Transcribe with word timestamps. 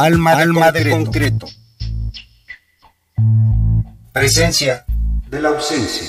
Alma, 0.00 0.30
Alma 0.30 0.70
de 0.70 0.90
concreto. 0.90 1.48
Presencia 4.12 4.84
de 5.28 5.42
la 5.42 5.48
ausencia. 5.48 6.06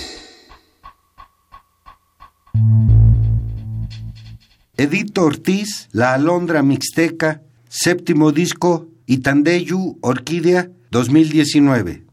Edito 4.77 5.23
Ortiz, 5.23 5.89
La 5.91 6.13
Alondra 6.13 6.61
Mixteca, 6.61 7.41
séptimo 7.67 8.31
disco, 8.31 8.87
Itandeyu 9.07 9.97
Orquídea 10.01 10.69
2019. 10.91 12.03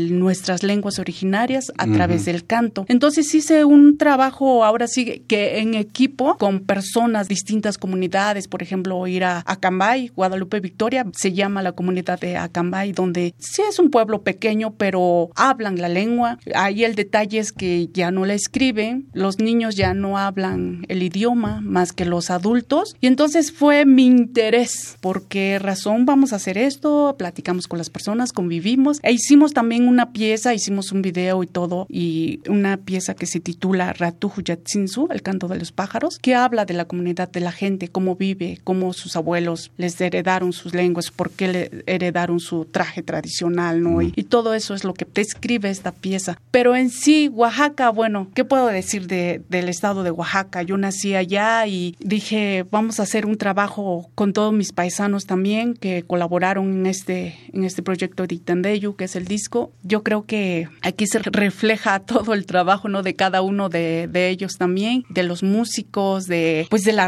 nuestras 0.09 0.63
lenguas 0.63 0.99
originarias 0.99 1.71
a 1.77 1.87
través 1.87 2.25
del 2.25 2.45
canto. 2.45 2.85
Entonces 2.87 3.33
hice 3.33 3.65
un 3.65 3.97
trabajo 3.97 4.63
ahora 4.63 4.87
sí 4.87 5.23
que 5.27 5.59
en 5.59 5.73
equipo 5.75 6.37
con 6.37 6.61
personas, 6.61 7.27
distintas 7.27 7.77
comunidades, 7.77 8.42
por 8.47 8.61
ejemplo, 8.61 9.05
ir 9.07 9.23
a 9.23 9.43
Acambay, 9.45 10.07
Guadalupe 10.09 10.59
Victoria, 10.59 11.05
se 11.13 11.33
llama 11.33 11.61
la 11.61 11.73
comunidad 11.73 12.19
de 12.19 12.37
Acambay, 12.37 12.91
donde 12.91 13.33
sí 13.37 13.61
es 13.67 13.79
un 13.79 13.89
pueblo 13.89 14.23
pequeño, 14.23 14.75
pero 14.75 15.29
hablan 15.35 15.79
la 15.79 15.89
lengua. 15.89 16.37
Ahí 16.55 16.83
el 16.83 16.95
detalle 16.95 17.39
es 17.39 17.51
que 17.51 17.89
ya 17.93 18.11
no 18.11 18.25
la 18.25 18.33
escriben, 18.33 19.09
los 19.13 19.39
niños 19.39 19.75
ya 19.75 19.93
no 19.93 20.17
hablan 20.17 20.85
el 20.89 21.03
idioma 21.03 21.61
más 21.61 21.93
que 21.93 22.05
los 22.05 22.29
adultos. 22.29 22.95
Y 23.01 23.07
entonces 23.07 23.51
fue 23.51 23.85
mi 23.85 24.05
interés, 24.05 24.97
¿por 25.01 25.27
qué 25.27 25.59
razón 25.59 26.05
vamos 26.05 26.33
a 26.33 26.37
hacer 26.37 26.57
esto? 26.57 27.15
Platicamos 27.17 27.67
con 27.67 27.77
las 27.77 27.89
personas, 27.89 28.33
convivimos 28.33 28.99
e 29.03 29.11
hicimos 29.11 29.53
también 29.53 29.87
una 29.87 30.11
pieza, 30.11 30.53
hicimos 30.53 30.91
un 30.91 31.01
video 31.01 31.43
y 31.43 31.47
todo, 31.47 31.85
y 31.89 32.41
una 32.49 32.77
pieza 32.77 33.13
que 33.15 33.25
se 33.25 33.39
titula 33.39 33.93
Ratu 33.93 34.31
Yatsinsu, 34.43 35.07
el 35.11 35.21
canto 35.21 35.47
de 35.47 35.59
los 35.59 35.71
pájaros, 35.71 36.17
que 36.21 36.35
habla 36.35 36.65
de 36.65 36.73
la 36.73 36.85
comunidad, 36.85 37.29
de 37.29 37.39
la 37.39 37.51
gente, 37.51 37.87
cómo 37.87 38.15
vive, 38.15 38.32
cómo 38.63 38.93
sus 38.93 39.15
abuelos 39.15 39.71
les 39.77 39.99
heredaron 39.99 40.53
sus 40.53 40.73
lenguas, 40.73 41.11
por 41.11 41.31
qué 41.31 41.47
le 41.47 41.83
heredaron 41.85 42.39
su 42.39 42.65
traje 42.65 43.03
tradicional, 43.03 43.81
¿no? 43.81 44.01
Y, 44.01 44.13
y 44.15 44.23
todo 44.23 44.53
eso 44.53 44.73
es 44.73 44.83
lo 44.83 44.93
que 44.93 45.07
describe 45.13 45.69
esta 45.69 45.91
pieza. 45.91 46.37
Pero 46.51 46.75
en 46.75 46.89
sí, 46.89 47.29
Oaxaca, 47.29 47.89
bueno, 47.89 48.29
¿qué 48.33 48.45
puedo 48.45 48.67
decir 48.67 49.07
de, 49.07 49.41
del 49.49 49.69
estado 49.69 50.03
de 50.03 50.11
Oaxaca? 50.11 50.63
Yo 50.63 50.77
nací 50.77 51.15
allá 51.15 51.65
y 51.67 51.95
dije, 51.99 52.65
vamos 52.69 52.99
a 52.99 53.03
hacer 53.03 53.25
un 53.25 53.37
trabajo 53.37 54.09
con 54.15 54.33
todos 54.33 54.53
mis 54.53 54.71
paisanos 54.71 55.25
también 55.25 55.73
que 55.73 56.03
colaboraron 56.03 56.71
en 56.71 56.85
este, 56.85 57.37
en 57.53 57.63
este 57.63 57.83
proyecto 57.83 58.27
de 58.27 58.35
Itandeyu, 58.35 58.95
que 58.95 59.05
es 59.05 59.15
el 59.15 59.25
disco. 59.25 59.71
Yo 59.83 60.03
creo 60.03 60.25
que 60.25 60.69
aquí 60.81 61.07
se 61.07 61.19
refleja 61.19 61.99
todo 61.99 62.33
el 62.33 62.45
trabajo, 62.45 62.89
¿no? 62.89 63.03
De 63.03 63.15
cada 63.15 63.41
uno 63.41 63.69
de, 63.69 64.07
de 64.11 64.29
ellos 64.29 64.57
también, 64.57 65.03
de 65.09 65.23
los 65.23 65.43
músicos, 65.43 66.27
de, 66.27 66.67
pues 66.69 66.83
del 66.83 66.99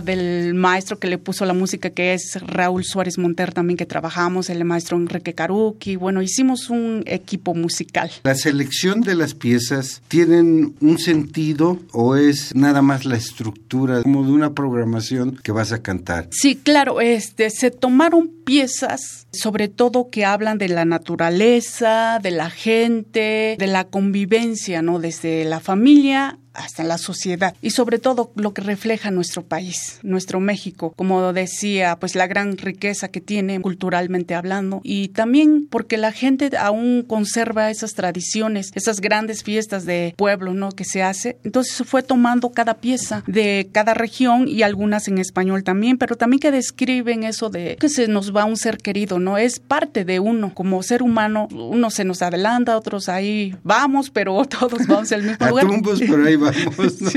del 0.00 0.54
maestro 0.54 0.98
que 0.98 1.08
le 1.08 1.18
puso 1.18 1.44
la 1.44 1.54
música, 1.54 1.90
que 1.90 2.14
es 2.14 2.38
Raúl 2.40 2.84
Suárez 2.84 3.18
Monter 3.18 3.52
también 3.52 3.76
que 3.76 3.86
trabajamos, 3.86 4.50
el 4.50 4.64
maestro 4.64 4.96
Enrique 4.96 5.34
Caruki. 5.34 5.96
Bueno, 5.96 6.22
hicimos 6.22 6.70
un 6.70 7.02
equipo 7.06 7.54
musical. 7.54 8.10
La 8.22 8.34
selección 8.34 9.00
de 9.00 9.14
las 9.14 9.34
piezas 9.34 10.02
tienen 10.08 10.74
un 10.80 10.98
sentido 10.98 11.78
o 11.92 12.16
es 12.16 12.54
nada 12.54 12.82
más 12.82 13.04
la 13.04 13.16
estructura 13.16 14.02
como 14.02 14.24
de 14.24 14.32
una 14.32 14.54
programación 14.54 15.38
que 15.42 15.52
vas 15.52 15.72
a 15.72 15.82
cantar. 15.82 16.28
Sí, 16.30 16.56
claro, 16.56 17.00
este 17.00 17.50
se 17.50 17.70
tomaron 17.70 18.28
piezas 18.44 19.26
sobre 19.32 19.68
todo 19.68 20.10
que 20.10 20.24
hablan 20.24 20.58
de 20.58 20.68
la 20.68 20.84
naturaleza, 20.84 22.18
de 22.22 22.30
la 22.30 22.50
gente, 22.50 23.56
de 23.58 23.66
la 23.66 23.84
convivencia, 23.84 24.82
¿no? 24.82 24.98
Desde 24.98 25.44
la 25.44 25.60
familia 25.60 26.38
hasta 26.58 26.84
la 26.84 26.98
sociedad 26.98 27.54
y 27.62 27.70
sobre 27.70 27.98
todo 27.98 28.32
lo 28.36 28.52
que 28.52 28.62
refleja 28.62 29.10
nuestro 29.10 29.42
país, 29.42 30.00
nuestro 30.02 30.40
México, 30.40 30.92
como 30.96 31.32
decía, 31.32 31.96
pues 31.98 32.14
la 32.14 32.26
gran 32.26 32.56
riqueza 32.56 33.08
que 33.08 33.20
tiene 33.20 33.60
culturalmente 33.60 34.34
hablando 34.34 34.80
y 34.84 35.08
también 35.08 35.66
porque 35.70 35.96
la 35.96 36.12
gente 36.12 36.50
aún 36.58 37.04
conserva 37.06 37.70
esas 37.70 37.94
tradiciones, 37.94 38.70
esas 38.74 39.00
grandes 39.00 39.42
fiestas 39.42 39.84
de 39.84 40.14
pueblo, 40.16 40.54
¿no? 40.54 40.72
que 40.72 40.84
se 40.84 41.02
hace. 41.02 41.38
Entonces 41.44 41.74
se 41.74 41.84
fue 41.84 42.02
tomando 42.02 42.50
cada 42.50 42.74
pieza 42.74 43.22
de 43.26 43.68
cada 43.72 43.94
región 43.94 44.48
y 44.48 44.62
algunas 44.62 45.08
en 45.08 45.18
español 45.18 45.64
también, 45.64 45.98
pero 45.98 46.16
también 46.16 46.40
que 46.40 46.50
describen 46.50 47.24
eso 47.24 47.50
de 47.50 47.76
que 47.76 47.88
se 47.88 48.08
nos 48.08 48.34
va 48.34 48.44
un 48.44 48.56
ser 48.56 48.78
querido, 48.78 49.18
¿no? 49.18 49.38
Es 49.38 49.60
parte 49.60 50.04
de 50.04 50.20
uno 50.20 50.54
como 50.54 50.82
ser 50.82 51.02
humano, 51.02 51.48
uno 51.50 51.90
se 51.90 52.04
nos 52.04 52.22
adelanta, 52.22 52.76
otros 52.76 53.08
ahí 53.08 53.54
vamos, 53.62 54.10
pero 54.10 54.44
todos 54.48 54.86
vamos 54.86 55.12
al 55.12 55.22
mismo 55.22 55.48
lugar. 55.48 55.66
pero 55.98 56.24
ahí 56.24 56.36
vamos. 56.52 57.14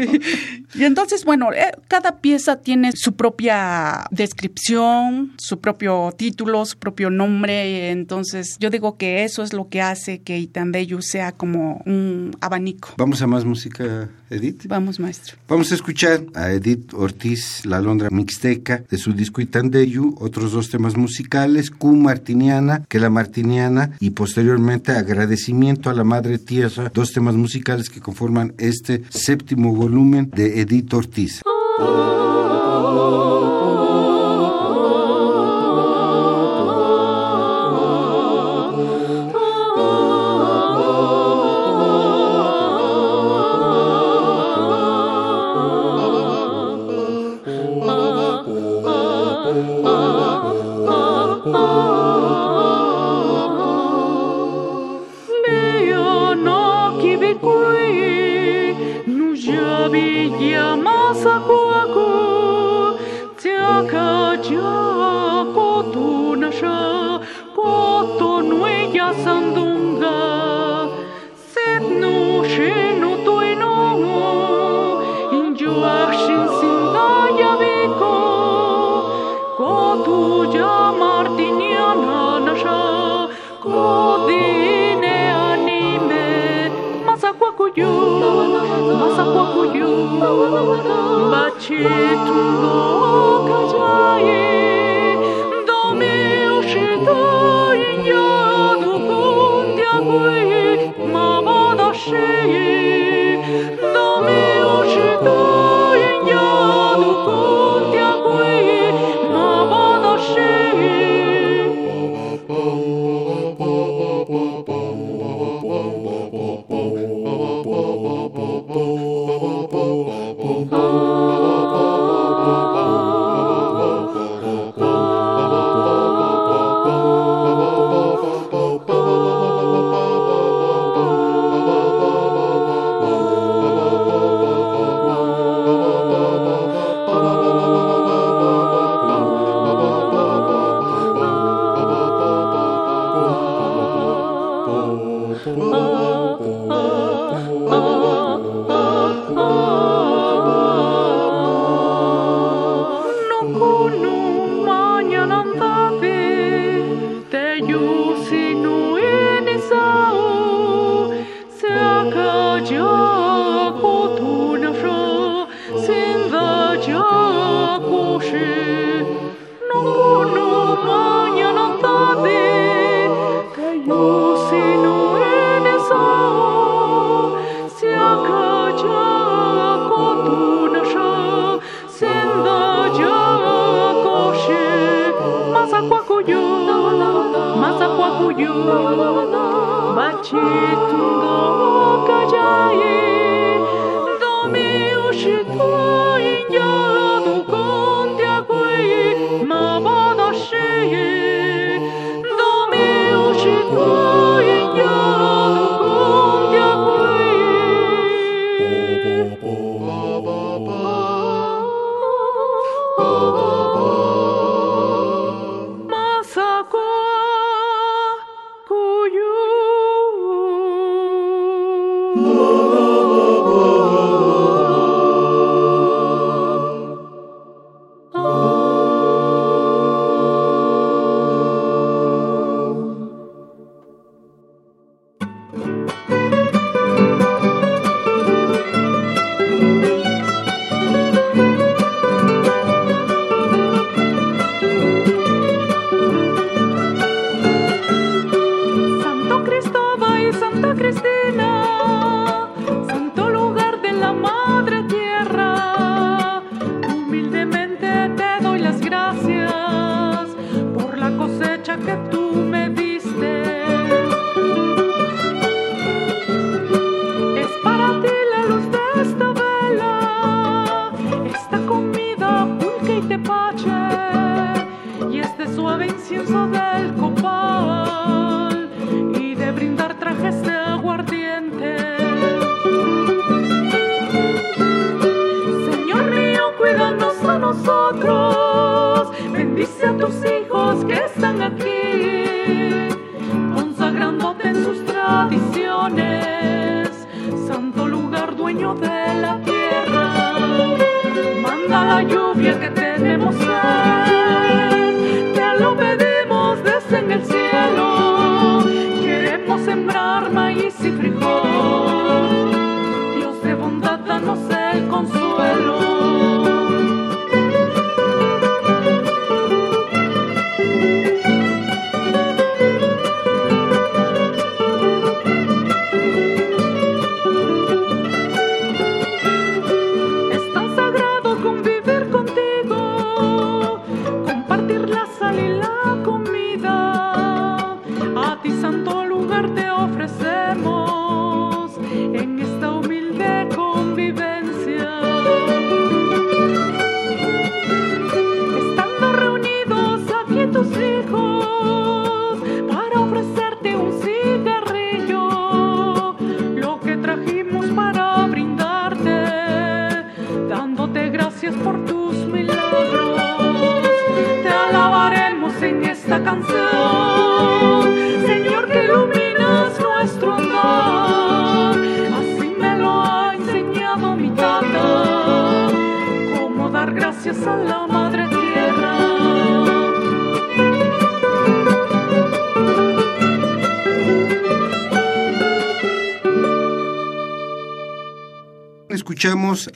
Y 0.74 0.84
entonces, 0.84 1.26
bueno, 1.26 1.52
eh, 1.54 1.72
cada 1.88 2.20
pieza 2.20 2.58
tiene 2.58 2.92
su 2.94 3.14
propia 3.14 4.06
descripción, 4.12 5.34
su 5.38 5.60
propio 5.60 6.14
título, 6.18 6.66
su 6.66 6.78
propio 6.78 7.10
nombre. 7.10 7.92
Entonces, 7.92 8.58
yo 8.60 8.70
digo 8.70 8.98
que 8.98 9.24
eso 9.24 9.44
es 9.44 9.54
lo 9.54 9.70
que 9.70 9.82
hace 9.82 10.22
que 10.22 10.38
Itandeyu 10.38 11.02
sea 11.02 11.32
como 11.32 11.82
un 11.86 12.36
abanico. 12.42 12.90
Vamos 12.98 13.22
a 13.22 13.28
más 13.28 13.46
música, 13.46 14.10
Edith. 14.32 14.66
Vamos, 14.68 15.00
maestro. 15.00 15.38
Vamos 15.48 15.72
a 15.72 15.76
escuchar 15.76 16.24
a 16.34 16.52
Edith 16.52 16.94
Ortiz, 16.94 17.66
la 17.66 17.82
Londra 17.82 18.10
Mixteca, 18.10 18.84
de 18.90 18.98
su 18.98 19.14
disco 19.14 19.42
Itandeyu, 19.42 20.16
otros 20.20 20.52
dos 20.54 20.70
temas 20.70 20.98
musicales, 20.98 21.70
Q 21.70 21.96
Martiniana, 21.96 22.86
que 22.88 23.00
la 23.00 23.10
Martiniana, 23.10 23.92
y 24.00 24.12
posteriormente 24.12 24.94
Agradecimiento 24.94 25.90
a 25.90 25.94
la 25.94 26.04
Madre 26.04 26.38
Tierra, 26.38 26.92
dos 26.94 27.12
temas 27.12 27.36
musicales 27.36 27.90
que 27.90 28.02
conforman 28.02 28.54
este 28.58 29.04
séptimo 29.10 29.74
volumen 29.74 30.30
de 30.34 30.62
Edith 30.62 30.94
Ortiz. 30.94 31.42
Mazacuyo, 31.78 32.31